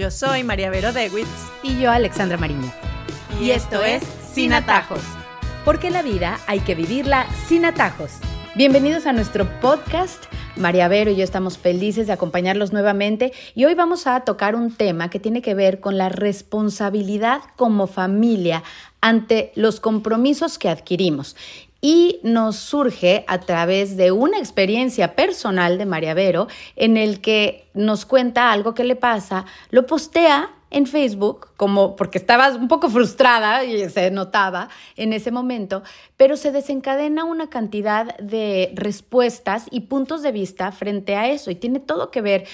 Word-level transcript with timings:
Yo 0.00 0.10
soy 0.10 0.44
María 0.44 0.70
Vero 0.70 0.94
Dewitz. 0.94 1.28
Y 1.62 1.78
yo, 1.78 1.90
Alexandra 1.90 2.38
Mariño. 2.38 2.72
Y, 3.38 3.50
esto 3.50 3.84
es 3.84 4.02
Sin 4.32 4.54
Atajos. 4.54 5.02
Porque 5.62 5.90
la 5.90 6.00
vida 6.00 6.40
hay 6.46 6.60
que 6.60 6.74
vivirla 6.74 7.26
sin 7.46 7.66
atajos. 7.66 8.12
Bienvenidos 8.54 9.04
a 9.04 9.12
nuestro 9.12 9.46
podcast. 9.60 10.24
María 10.56 10.88
Vero 10.88 11.10
y 11.10 11.16
yo 11.16 11.22
estamos 11.22 11.58
felices 11.58 12.06
de 12.06 12.14
acompañarlos 12.14 12.72
nuevamente 12.72 13.34
y 13.54 13.66
hoy 13.66 13.74
vamos 13.74 14.06
a 14.06 14.20
tocar 14.20 14.54
un 14.54 14.74
tema 14.74 15.10
que 15.10 15.20
tiene 15.20 15.42
que 15.42 15.54
ver 15.54 15.80
con 15.80 15.98
la 15.98 16.08
responsabilidad 16.08 17.42
como 17.56 17.86
familia 17.86 18.62
ante 19.02 19.52
los 19.54 19.80
compromisos 19.80 20.58
que 20.58 20.70
adquirimos 20.70 21.36
y 21.80 22.20
nos 22.22 22.56
surge 22.56 23.24
a 23.26 23.40
través 23.40 23.96
de 23.96 24.12
una 24.12 24.38
experiencia 24.38 25.14
personal 25.14 25.78
de 25.78 25.86
María 25.86 26.14
Vero 26.14 26.48
en 26.76 26.96
el 26.96 27.20
que 27.20 27.68
nos 27.74 28.04
cuenta 28.04 28.52
algo 28.52 28.74
que 28.74 28.84
le 28.84 28.96
pasa, 28.96 29.46
lo 29.70 29.86
postea 29.86 30.50
en 30.70 30.86
Facebook, 30.86 31.48
como 31.56 31.96
porque 31.96 32.18
estaba 32.18 32.48
un 32.50 32.68
poco 32.68 32.88
frustrada 32.90 33.64
y 33.64 33.88
se 33.90 34.10
notaba 34.10 34.68
en 34.96 35.12
ese 35.12 35.30
momento, 35.30 35.82
pero 36.16 36.36
se 36.36 36.52
desencadena 36.52 37.24
una 37.24 37.50
cantidad 37.50 38.16
de 38.18 38.70
respuestas 38.74 39.66
y 39.70 39.80
puntos 39.80 40.22
de 40.22 40.32
vista 40.32 40.70
frente 40.70 41.16
a 41.16 41.28
eso 41.28 41.50
y 41.50 41.56
tiene 41.56 41.80
todo 41.80 42.10
que 42.10 42.20
ver 42.20 42.46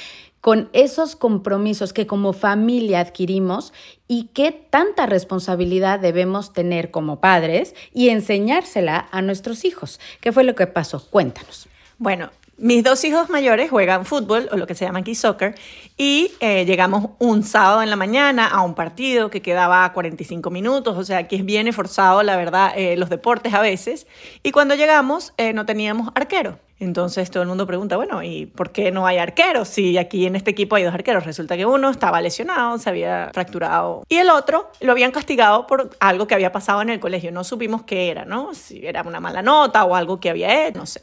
con 0.46 0.68
esos 0.72 1.16
compromisos 1.16 1.92
que 1.92 2.06
como 2.06 2.32
familia 2.32 3.00
adquirimos 3.00 3.72
y 4.06 4.28
qué 4.32 4.52
tanta 4.52 5.04
responsabilidad 5.06 5.98
debemos 5.98 6.52
tener 6.52 6.92
como 6.92 7.18
padres 7.18 7.74
y 7.92 8.10
enseñársela 8.10 9.08
a 9.10 9.22
nuestros 9.22 9.64
hijos. 9.64 9.98
¿Qué 10.20 10.30
fue 10.30 10.44
lo 10.44 10.54
que 10.54 10.68
pasó? 10.68 11.04
Cuéntanos. 11.10 11.68
Bueno, 11.98 12.30
mis 12.58 12.84
dos 12.84 13.02
hijos 13.02 13.28
mayores 13.28 13.70
juegan 13.70 14.04
fútbol, 14.04 14.48
o 14.52 14.56
lo 14.56 14.68
que 14.68 14.76
se 14.76 14.84
llama 14.84 15.00
aquí 15.00 15.16
soccer, 15.16 15.56
y 15.96 16.30
eh, 16.38 16.64
llegamos 16.64 17.10
un 17.18 17.42
sábado 17.42 17.82
en 17.82 17.90
la 17.90 17.96
mañana 17.96 18.46
a 18.46 18.60
un 18.62 18.76
partido 18.76 19.30
que 19.30 19.42
quedaba 19.42 19.92
45 19.92 20.48
minutos, 20.50 20.96
o 20.96 21.02
sea, 21.02 21.18
aquí 21.18 21.34
es 21.34 21.44
bien 21.44 21.72
forzado, 21.72 22.22
la 22.22 22.36
verdad, 22.36 22.72
eh, 22.76 22.96
los 22.96 23.10
deportes 23.10 23.52
a 23.52 23.60
veces, 23.60 24.06
y 24.44 24.52
cuando 24.52 24.76
llegamos 24.76 25.34
eh, 25.38 25.52
no 25.52 25.66
teníamos 25.66 26.12
arquero. 26.14 26.60
Entonces 26.78 27.30
todo 27.30 27.42
el 27.42 27.48
mundo 27.48 27.66
pregunta, 27.66 27.96
bueno, 27.96 28.22
¿y 28.22 28.46
por 28.46 28.70
qué 28.70 28.90
no 28.90 29.06
hay 29.06 29.16
arqueros? 29.16 29.68
Si 29.68 29.96
aquí 29.96 30.26
en 30.26 30.36
este 30.36 30.50
equipo 30.50 30.76
hay 30.76 30.82
dos 30.82 30.92
arqueros. 30.92 31.24
Resulta 31.24 31.56
que 31.56 31.64
uno 31.64 31.90
estaba 31.90 32.20
lesionado, 32.20 32.78
se 32.78 32.90
había 32.90 33.30
fracturado, 33.32 34.04
y 34.08 34.16
el 34.16 34.28
otro 34.28 34.70
lo 34.80 34.92
habían 34.92 35.10
castigado 35.10 35.66
por 35.66 35.90
algo 36.00 36.26
que 36.26 36.34
había 36.34 36.52
pasado 36.52 36.82
en 36.82 36.90
el 36.90 37.00
colegio. 37.00 37.32
No 37.32 37.44
supimos 37.44 37.82
qué 37.84 38.10
era, 38.10 38.24
¿no? 38.24 38.52
Si 38.54 38.86
era 38.86 39.02
una 39.02 39.20
mala 39.20 39.42
nota 39.42 39.84
o 39.84 39.94
algo 39.94 40.20
que 40.20 40.30
había 40.30 40.66
hecho, 40.66 40.80
no 40.80 40.86
sé. 40.86 41.00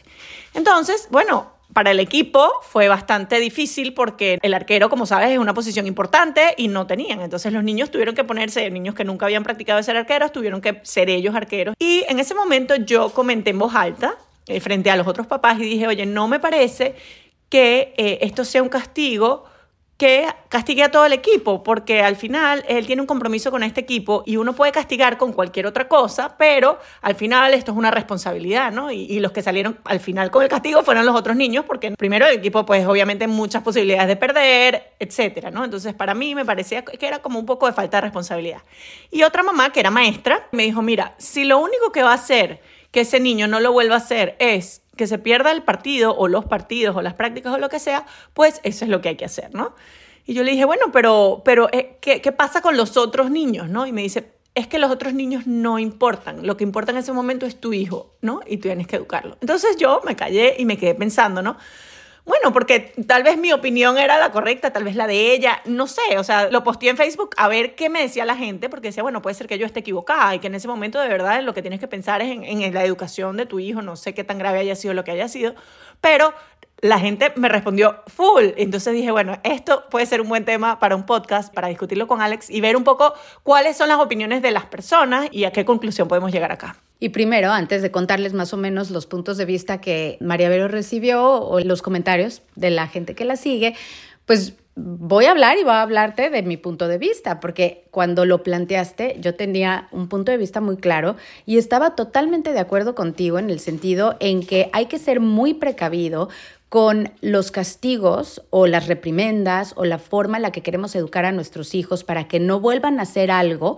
Entonces, 0.54 1.08
bueno, 1.10 1.54
para 1.74 1.90
el 1.90 2.00
equipo 2.00 2.52
fue 2.62 2.88
bastante 2.88 3.40
difícil 3.40 3.96
porque 3.96 4.38
el 4.44 4.54
arquero, 4.54 4.90
como 4.90 5.08
sabes, 5.08 5.32
es 5.32 5.40
una 5.40 5.56
posición 5.56 5.88
importante 5.88 6.54
y 6.56 6.68
no 6.68 6.86
tenían. 6.86 7.22
Entonces 7.22 7.52
los 7.52 7.64
niños 7.64 7.90
tuvieron 7.90 8.14
que 8.14 8.24
ponerse, 8.24 8.70
niños 8.70 8.94
que 8.94 9.04
nunca 9.04 9.26
habían 9.26 9.44
practicado 9.44 9.82
ser 9.82 9.98
arqueros, 9.98 10.32
tuvieron 10.32 10.62
que 10.62 10.82
ser 10.84 11.10
ellos 11.10 11.34
arqueros. 11.34 11.76
Y 11.80 12.04
en 12.08 12.20
ese 12.20 12.36
momento 12.36 12.76
yo 12.76 13.10
comenté 13.10 13.50
en 13.50 13.60
voz 13.60 13.74
alta 13.74 14.16
eh, 14.48 14.60
frente 14.60 14.90
a 14.90 14.96
los 14.96 15.08
otros 15.08 15.28
papás 15.28 15.60
y 15.60 15.64
dije, 15.64 15.88
oye, 15.88 16.06
no 16.06 16.28
me 16.28 16.40
parece 16.40 16.96
que 17.50 17.94
eh, 17.98 18.20
esto 18.22 18.44
sea 18.44 18.64
un 18.64 18.70
castigo 18.70 19.46
que 19.98 20.28
castigue 20.50 20.84
a 20.84 20.92
todo 20.92 21.06
el 21.06 21.14
equipo, 21.14 21.64
porque 21.64 22.02
al 22.02 22.16
final 22.16 22.66
él 22.68 22.86
tiene 22.88 23.02
un 23.02 23.06
compromiso 23.06 23.52
con 23.52 23.64
este 23.64 23.82
equipo 23.82 24.24
y 24.26 24.38
uno 24.38 24.54
puede 24.54 24.72
castigar 24.72 25.18
con 25.18 25.34
cualquier 25.34 25.68
otra 25.68 25.88
cosa, 25.88 26.36
pero 26.38 26.80
al 27.02 27.16
final 27.16 27.54
esto 27.54 27.72
es 27.72 27.78
una 27.78 27.92
responsabilidad, 27.92 28.72
¿no? 28.72 28.92
Y, 28.92 29.20
los 29.20 29.32
que 29.32 29.42
salieron 29.42 29.80
al 29.86 30.00
final 30.00 30.32
con 30.32 30.44
el 30.44 30.50
castigo 30.50 30.84
fueron 30.84 31.06
los 31.06 31.16
otros 31.16 31.38
niños, 31.38 31.64
porque 31.66 31.92
primero 31.92 32.26
el 32.26 32.40
equipo, 32.40 32.66
pues 32.66 32.86
obviamente 32.86 33.28
muchas 33.28 33.64
posibilidades 33.64 34.08
de 34.08 34.16
perder, 34.16 34.94
etcétera, 35.00 35.52
¿no? 35.52 35.64
Entonces 35.64 35.94
para 35.94 36.14
mí 36.14 36.36
me 36.36 36.44
parecía 36.44 36.84
que 36.84 37.08
era 37.08 37.20
como 37.20 37.40
un 37.40 37.46
poco 37.46 37.68
de 37.68 37.74
falta 37.74 37.98
de 37.98 38.02
responsabilidad. 38.02 38.62
Y 39.12 39.24
otra 39.24 39.44
mamá, 39.44 39.72
que 39.72 39.80
era 39.80 39.92
maestra, 39.92 40.48
me 40.52 40.64
dijo, 40.64 40.82
mira, 40.82 41.14
si 41.18 41.46
lo 41.46 41.60
único 41.60 41.92
que 41.92 42.04
va 42.04 42.12
a 42.12 42.16
hacer 42.16 42.60
que 42.94 43.02
ese 43.02 43.20
niño 43.20 43.48
no 43.48 43.60
lo 43.60 43.74
vuelva 43.74 43.96
a 43.96 43.98
hacer 43.98 44.36
es 44.38 44.84
que 44.96 45.08
se 45.08 45.18
pierda 45.18 45.52
el 45.52 45.64
partido 45.64 46.16
o 46.16 46.28
los 46.28 46.46
partidos 46.46 46.96
o 46.96 47.02
las 47.02 47.16
prácticas 47.16 47.52
o 47.52 47.58
lo 47.58 47.68
que 47.68 47.80
sea, 47.80 48.06
pues 48.36 48.62
eso 48.64 48.86
es 48.86 48.92
lo 48.92 49.02
que 49.02 49.10
hay 49.10 49.16
que 49.18 49.26
hacer, 49.26 49.54
¿no? 49.54 49.74
Y 50.26 50.36
yo 50.36 50.44
le 50.44 50.52
dije, 50.52 50.64
bueno, 50.64 50.86
pero, 50.94 51.42
pero 51.44 51.68
eh, 51.74 51.98
¿qué, 52.00 52.22
¿qué, 52.22 52.32
pasa 52.32 52.62
con 52.62 52.78
los 52.78 52.96
otros 52.96 53.32
niños, 53.32 53.68
no? 53.68 53.88
Y 53.88 53.92
me 53.92 54.04
dice, 54.04 54.32
es 54.54 54.68
que 54.68 54.78
los 54.78 54.92
otros 54.92 55.16
niños 55.16 55.48
no 55.48 55.80
importan, 55.80 56.46
lo 56.46 56.56
que 56.56 56.64
importa 56.64 56.92
en 56.92 57.00
ese 57.00 57.14
momento 57.14 57.48
es 57.48 57.60
tu 57.60 57.74
hijo, 57.74 58.14
¿no? 58.22 58.42
Y 58.46 58.58
tú 58.58 58.70
tienes 58.70 58.86
que 58.86 58.98
educarlo. 58.98 59.38
Entonces 59.42 59.76
yo 59.78 60.02
me 60.06 60.16
callé 60.16 60.56
y 60.60 60.66
me 60.66 60.78
quedé 60.78 60.94
pensando, 60.94 61.42
¿no? 61.42 61.58
Bueno, 62.26 62.54
porque 62.54 62.94
tal 63.06 63.22
vez 63.24 63.38
mi 63.38 63.52
opinión 63.52 63.98
era 63.98 64.18
la 64.18 64.32
correcta, 64.32 64.72
tal 64.72 64.86
vez 64.86 64.96
la 64.96 65.08
de 65.08 65.34
ella, 65.34 65.62
no 65.66 65.88
sé, 65.88 66.18
o 66.18 66.24
sea, 66.24 66.50
lo 66.50 66.64
posteé 66.64 66.90
en 66.90 66.96
Facebook 66.96 67.32
a 67.36 67.50
ver 67.50 67.76
qué 67.76 67.90
me 67.90 68.02
decía 68.02 68.24
la 68.24 68.38
gente, 68.38 68.70
porque 68.70 68.88
decía, 68.90 69.04
bueno, 69.04 69.22
puede 69.22 69.34
ser 69.34 69.48
que 69.48 69.58
yo 69.58 69.66
esté 69.66 69.82
equivocada 69.82 70.34
y 70.34 70.40
que 70.40 70.48
en 70.48 70.56
ese 70.56 70.70
momento 70.70 71.02
de 71.02 71.10
verdad 71.10 71.42
lo 71.44 71.54
que 71.54 71.62
tienes 71.62 71.82
que 71.82 71.88
pensar 71.90 72.22
es 72.22 72.32
en, 72.32 72.46
en 72.46 72.74
la 72.74 72.86
educación 72.86 73.36
de 73.36 73.46
tu 73.46 73.60
hijo, 73.60 73.82
no 73.82 73.98
sé 73.98 74.14
qué 74.14 74.24
tan 74.24 74.38
grave 74.38 74.60
haya 74.60 74.76
sido 74.78 74.94
lo 74.94 75.04
que 75.04 75.12
haya 75.12 75.28
sido, 75.28 75.54
pero 76.00 76.34
la 76.84 77.00
gente 77.00 77.32
me 77.38 77.48
respondió 77.48 78.04
full. 78.08 78.50
Entonces 78.58 78.94
dije, 78.94 79.10
bueno, 79.10 79.40
esto 79.44 79.86
puede 79.90 80.06
ser 80.06 80.20
un 80.20 80.28
buen 80.28 80.44
tema 80.44 80.80
para 80.80 80.98
un 80.98 81.06
podcast, 81.06 81.54
para 81.54 81.70
discutirlo 81.70 82.08
con 82.08 82.22
Alex 82.22 82.50
y 82.50 82.60
ver 82.60 82.76
un 82.76 82.84
poco 82.84 83.14
cuáles 83.42 83.78
son 83.78 83.88
las 83.88 84.00
opiniones 84.00 84.42
de 84.42 84.52
las 84.52 84.66
personas 84.66 85.30
y 85.32 85.46
a 85.46 85.52
qué 85.52 85.64
conclusión 85.64 86.10
podemos 86.10 86.34
llegar 86.34 86.52
acá. 86.52 86.76
Y 87.00 87.10
primero, 87.10 87.52
antes 87.52 87.82
de 87.82 87.90
contarles 87.90 88.34
más 88.34 88.54
o 88.54 88.58
menos 88.58 88.92
los 88.92 89.08
puntos 89.08 89.38
de 89.38 89.46
vista 89.46 89.80
que 89.80 90.18
María 90.20 90.50
Vero 90.50 90.68
recibió 90.68 91.24
o 91.42 91.62
los 91.62 91.82
comentarios 91.82 92.42
de 92.56 92.70
la 92.70 92.90
gente 92.90 93.16
que 93.16 93.24
la 93.24 93.38
sigue, 93.38 93.76
pues 94.26 94.54
voy 94.76 95.26
a 95.26 95.32
hablar 95.32 95.58
y 95.58 95.64
voy 95.64 95.74
a 95.74 95.82
hablarte 95.82 96.30
de 96.30 96.42
mi 96.42 96.58
punto 96.58 96.88
de 96.88 96.98
vista, 96.98 97.40
porque 97.40 97.86
cuando 97.92 98.26
lo 98.26 98.44
planteaste 98.44 99.18
yo 99.20 99.36
tenía 99.36 99.88
un 99.92 100.08
punto 100.10 100.32
de 100.32 100.38
vista 100.38 100.62
muy 100.62 100.78
claro 100.78 101.16
y 101.46 101.58
estaba 101.58 101.96
totalmente 101.96 102.54
de 102.54 102.60
acuerdo 102.60 102.96
contigo 102.96 103.38
en 103.38 103.50
el 103.50 103.60
sentido 103.60 104.16
en 104.20 104.46
que 104.46 104.70
hay 104.74 104.88
que 104.88 105.00
ser 105.00 105.20
muy 105.20 105.54
precavido 105.54 106.30
con 106.70 107.12
los 107.22 107.52
castigos 107.52 108.42
o 108.50 108.66
las 108.66 108.88
reprimendas 108.88 109.74
o 109.76 109.86
la 109.86 110.00
forma 110.00 110.38
en 110.38 110.44
la 110.44 110.52
que 110.52 110.64
queremos 110.64 110.96
educar 110.96 111.24
a 111.26 111.32
nuestros 111.32 111.76
hijos 111.76 112.04
para 112.04 112.28
que 112.28 112.40
no 112.40 112.60
vuelvan 112.60 113.00
a 113.00 113.04
hacer 113.04 113.30
algo, 113.30 113.78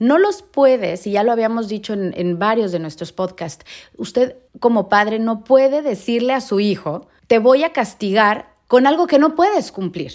no 0.00 0.18
los 0.18 0.42
puedes, 0.42 1.06
y 1.06 1.12
ya 1.12 1.22
lo 1.22 1.30
habíamos 1.30 1.68
dicho 1.68 1.92
en, 1.92 2.12
en, 2.16 2.40
varios 2.40 2.72
de 2.72 2.80
nuestros 2.80 3.12
podcasts, 3.12 3.64
usted 3.96 4.34
como 4.58 4.88
padre 4.88 5.20
no 5.20 5.44
puede 5.44 5.82
decirle 5.82 6.32
a 6.32 6.40
su 6.40 6.58
hijo, 6.58 7.06
te 7.28 7.38
voy 7.38 7.62
a 7.62 7.72
castigar 7.72 8.52
con 8.66 8.88
algo 8.88 9.06
que 9.06 9.20
no 9.20 9.36
puedes 9.36 9.70
cumplir. 9.70 10.12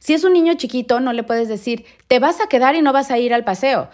Si 0.00 0.14
es 0.14 0.24
un 0.24 0.32
niño 0.32 0.54
chiquito, 0.54 0.98
no 0.98 1.12
le 1.12 1.22
puedes 1.22 1.46
decir, 1.46 1.84
te 2.08 2.18
vas 2.18 2.40
a 2.40 2.48
quedar 2.48 2.74
y 2.74 2.82
no 2.82 2.92
vas 2.92 3.10
a 3.10 3.18
ir 3.18 3.32
al 3.32 3.44
paseo. 3.44 3.90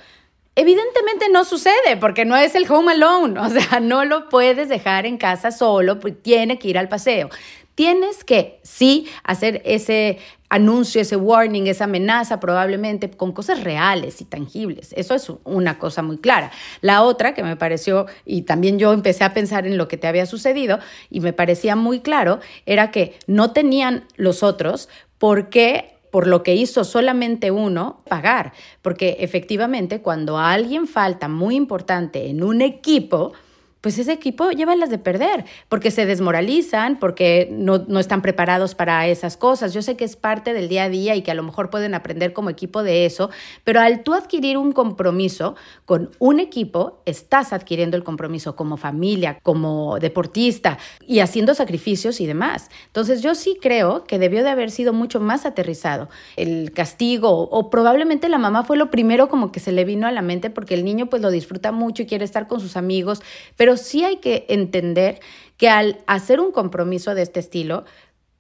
Evidentemente 0.55 1.29
no 1.31 1.45
sucede 1.45 1.99
porque 2.01 2.25
no 2.25 2.37
es 2.37 2.55
el 2.55 2.71
home 2.71 2.93
alone, 2.93 3.39
o 3.41 3.51
sea, 3.51 3.81
no 3.81 4.05
lo 4.05 4.29
puedes 4.29 4.69
dejar 4.69 5.05
en 5.05 5.19
casa 5.19 5.51
solo, 5.51 6.01
pues 6.01 6.15
tiene 6.23 6.59
que 6.59 6.69
ir 6.69 6.79
al 6.79 6.89
paseo. 6.89 7.29
Tienes 7.75 8.25
que, 8.25 8.59
sí, 8.63 9.07
hacer 9.23 9.61
ese 9.67 10.19
anuncio, 10.49 11.01
ese 11.01 11.17
warning, 11.17 11.67
esa 11.67 11.85
amenaza 11.85 12.41
probablemente 12.41 13.11
con 13.11 13.33
cosas 13.33 13.65
reales 13.65 14.21
y 14.23 14.25
tangibles. 14.25 14.95
Eso 14.97 15.15
es 15.15 15.31
una 15.45 15.79
cosa 15.79 16.03
muy 16.03 16.17
clara. 16.19 16.53
La 16.81 17.03
otra 17.03 17.35
que 17.35 17.43
me 17.43 17.57
pareció, 17.57 18.07
y 18.25 18.43
también 18.43 18.79
yo 18.79 18.95
empecé 18.95 19.25
a 19.25 19.35
pensar 19.35 19.67
en 19.67 19.77
lo 19.77 19.89
que 19.89 19.99
te 19.99 20.07
había 20.07 20.25
sucedido 20.25 20.79
y 21.11 21.21
me 21.21 21.35
parecía 21.35 21.77
muy 21.77 22.01
claro, 22.01 22.41
era 22.65 22.91
que 22.91 23.19
no 23.27 23.53
tenían 23.53 24.07
los 24.17 24.43
otros 24.43 24.89
por 25.19 25.51
qué 25.51 25.96
por 26.11 26.27
lo 26.27 26.43
que 26.43 26.55
hizo 26.55 26.85
solamente 26.85 27.51
uno, 27.51 28.03
pagar. 28.09 28.53
Porque 28.83 29.17
efectivamente 29.21 30.01
cuando 30.01 30.39
alguien 30.39 30.87
falta 30.87 31.29
muy 31.29 31.57
importante 31.57 32.29
en 32.29 32.43
un 32.43 32.63
equipo, 32.63 33.33
pues 33.87 34.01
ese 34.01 34.15
equipo 34.15 34.51
lleva 34.51 34.75
las 34.75 34.91
de 34.91 34.99
perder, 34.99 35.45
porque 35.69 35.93
se 35.93 36.07
desmoralizan, 36.07 36.99
porque 36.99 37.49
no, 37.53 37.85
no, 37.87 38.01
están 38.01 38.21
preparados 38.21 38.75
para 38.75 39.07
esas 39.07 39.37
cosas. 39.37 39.73
Yo 39.73 39.81
sé 39.81 39.97
que 39.97 40.05
es 40.05 40.17
parte 40.17 40.55
del 40.55 40.69
día 40.69 40.83
a 40.83 40.89
día 40.89 41.15
y 41.15 41.23
que 41.23 41.31
a 41.31 41.35
lo 41.35 41.45
mejor 41.45 41.71
pueden 41.71 41.95
aprender 41.95 42.33
como 42.33 42.51
equipo 42.51 42.83
de 42.83 43.07
eso, 43.07 43.31
pero 43.63 43.79
al 43.79 44.03
tú 44.03 44.15
adquirir 44.15 44.59
un 44.59 44.73
compromiso 44.73 45.55
con 45.85 46.11
un 46.19 46.41
equipo, 46.41 47.01
estás 47.07 47.53
adquiriendo 47.53 47.97
el 47.97 48.03
compromiso 48.03 48.57
como 48.57 48.77
familia, 48.77 49.39
como 49.45 50.01
deportista 50.01 50.79
y 51.07 51.21
haciendo 51.21 51.55
sacrificios 51.55 52.21
y 52.21 52.27
demás. 52.27 52.71
Entonces 52.89 53.23
yo 53.23 53.37
sí 53.37 53.57
creo 53.63 54.03
que 54.03 54.19
debió 54.19 54.43
de 54.43 54.51
haber 54.51 54.73
sido 54.73 54.95
mucho 54.95 55.21
más 55.21 55.47
aterrizado 55.47 56.09
el 56.35 56.73
castigo 56.73 57.31
o 57.31 57.71
probablemente 57.71 58.29
la 58.29 58.39
mamá 58.39 58.65
fue 58.65 58.77
lo 58.77 58.91
primero 58.91 59.29
como 59.29 59.53
que 59.53 59.61
se 59.61 59.71
le 59.71 59.85
vino 59.85 60.09
a 60.09 60.11
la 60.11 60.23
mente 60.23 60.51
porque 60.51 60.75
el 60.75 60.85
niño 60.85 61.07
pues 61.07 61.23
lo 61.23 61.31
disfruta 61.31 61.71
mucho 61.71 62.03
y 62.03 62.07
quiere 62.07 62.25
estar 62.25 62.49
con 62.49 62.59
sus 62.59 62.77
amigos, 62.77 63.23
pero 63.55 63.76
sí 63.77 64.05
hay 64.05 64.17
que 64.17 64.47
entender 64.49 65.21
que 65.57 65.69
al 65.69 65.99
hacer 66.07 66.41
un 66.41 66.53
compromiso 66.53 67.15
de 67.15 67.23
este 67.23 67.41
estilo, 67.41 67.85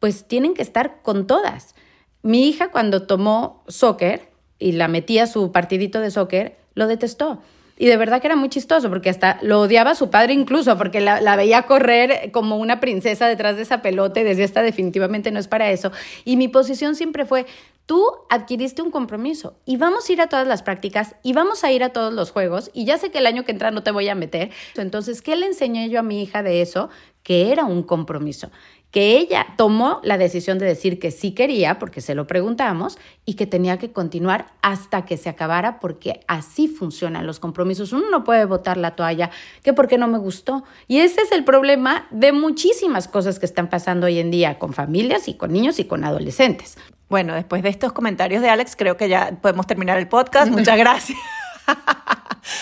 pues 0.00 0.27
tienen 0.27 0.55
que 0.55 0.62
estar 0.62 1.03
con 1.03 1.27
todas. 1.27 1.75
Mi 2.23 2.49
hija 2.49 2.71
cuando 2.71 3.06
tomó 3.06 3.65
soccer 3.69 4.31
y 4.59 4.73
la 4.73 4.88
metía 4.88 5.27
su 5.27 5.53
partidito 5.53 6.00
de 6.00 6.11
soccer, 6.11 6.56
lo 6.75 6.87
detestó. 6.87 7.41
Y 7.78 7.87
de 7.87 7.96
verdad 7.96 8.20
que 8.20 8.28
era 8.28 8.37
muy 8.37 8.49
chistoso, 8.49 8.88
porque 8.88 9.11
hasta 9.11 9.38
lo 9.43 9.61
odiaba 9.61 9.94
su 9.94 10.11
padre 10.11 10.32
incluso, 10.32 10.78
porque 10.78 11.00
la, 11.00 11.20
la 11.20 11.37
veía 11.37 11.62
correr 11.62 12.31
como 12.32 12.56
una 12.56 12.81
princesa 12.81 13.28
detrás 13.28 13.56
de 13.56 13.62
esa 13.62 13.82
pelota 13.82 14.20
y 14.20 14.25
decía, 14.25 14.44
esta 14.44 14.62
definitivamente 14.62 15.31
no 15.31 15.38
es 15.38 15.49
para 15.49 15.70
eso. 15.70 15.93
Y 16.25 16.37
mi 16.37 16.49
posición 16.49 16.94
siempre 16.94 17.26
fue, 17.26 17.46
tú 17.87 18.05
adquiriste 18.28 18.82
un 18.82 18.90
compromiso 18.90 19.56
y 19.64 19.76
vamos 19.76 20.08
a 20.08 20.12
ir 20.12 20.20
a 20.20 20.28
todas 20.28 20.46
las 20.46 20.62
prácticas 20.62 21.14
y 21.23 21.32
vamos 21.32 21.64
a 21.64 21.73
ir 21.73 21.84
a 21.84 21.90
todos 21.90 22.12
los 22.12 22.32
juegos 22.32 22.70
y 22.75 22.84
ya 22.84 22.99
sé 22.99 23.11
que 23.11 23.19
el 23.19 23.26
año 23.26 23.44
que 23.44 23.52
entra 23.52 23.70
no 23.70 23.82
te 23.82 23.93
voy 23.93 24.08
a 24.08 24.14
meter. 24.14 24.50
Entonces, 24.76 25.23
¿qué 25.23 25.37
le 25.37 25.46
enseñé 25.46 25.88
yo 25.88 26.00
a 26.00 26.02
mi 26.02 26.23
hija 26.23 26.43
de 26.43 26.62
eso? 26.62 26.90
Que 27.23 27.52
era 27.52 27.64
un 27.64 27.82
compromiso 27.82 28.50
que 28.91 29.19
ella 29.19 29.47
tomó 29.56 30.00
la 30.03 30.17
decisión 30.17 30.59
de 30.59 30.67
decir 30.67 30.99
que 30.99 31.11
sí 31.11 31.33
quería, 31.33 31.79
porque 31.79 32.00
se 32.00 32.15
lo 32.15 32.27
preguntamos, 32.27 32.99
y 33.25 33.35
que 33.35 33.47
tenía 33.47 33.79
que 33.79 33.93
continuar 33.93 34.53
hasta 34.62 35.05
que 35.05 35.17
se 35.17 35.29
acabara, 35.29 35.81
porque 35.81 36.21
así 36.29 36.69
funcionan 36.69 37.27
los 37.27 37.38
compromisos. 37.38 37.93
Uno 37.93 38.11
no 38.11 38.25
puede 38.25 38.44
botar 38.44 38.77
la 38.77 38.97
toalla, 38.97 39.31
que 39.62 39.73
porque 39.73 39.99
no 39.99 40.09
me 40.09 40.19
gustó. 40.19 40.65
Y 40.88 41.00
ese 41.00 41.21
es 41.21 41.33
el 41.33 41.44
problema 41.44 42.06
de 42.11 42.33
muchísimas 42.33 43.09
cosas 43.09 43.38
que 43.38 43.47
están 43.47 43.69
pasando 43.69 44.06
hoy 44.06 44.19
en 44.19 44.31
día 44.31 44.59
con 44.59 44.73
familias 44.73 45.29
y 45.29 45.35
con 45.35 45.53
niños 45.53 45.79
y 45.79 45.85
con 45.85 46.05
adolescentes. 46.05 46.79
Bueno, 47.09 47.35
después 47.35 47.62
de 47.62 47.69
estos 47.69 47.93
comentarios 47.93 48.43
de 48.43 48.49
Alex, 48.49 48.77
creo 48.77 48.97
que 48.97 49.09
ya 49.09 49.38
podemos 49.41 49.67
terminar 49.67 49.99
el 49.99 50.09
podcast. 50.09 50.50
Muchas 50.50 50.77
gracias. 50.79 51.19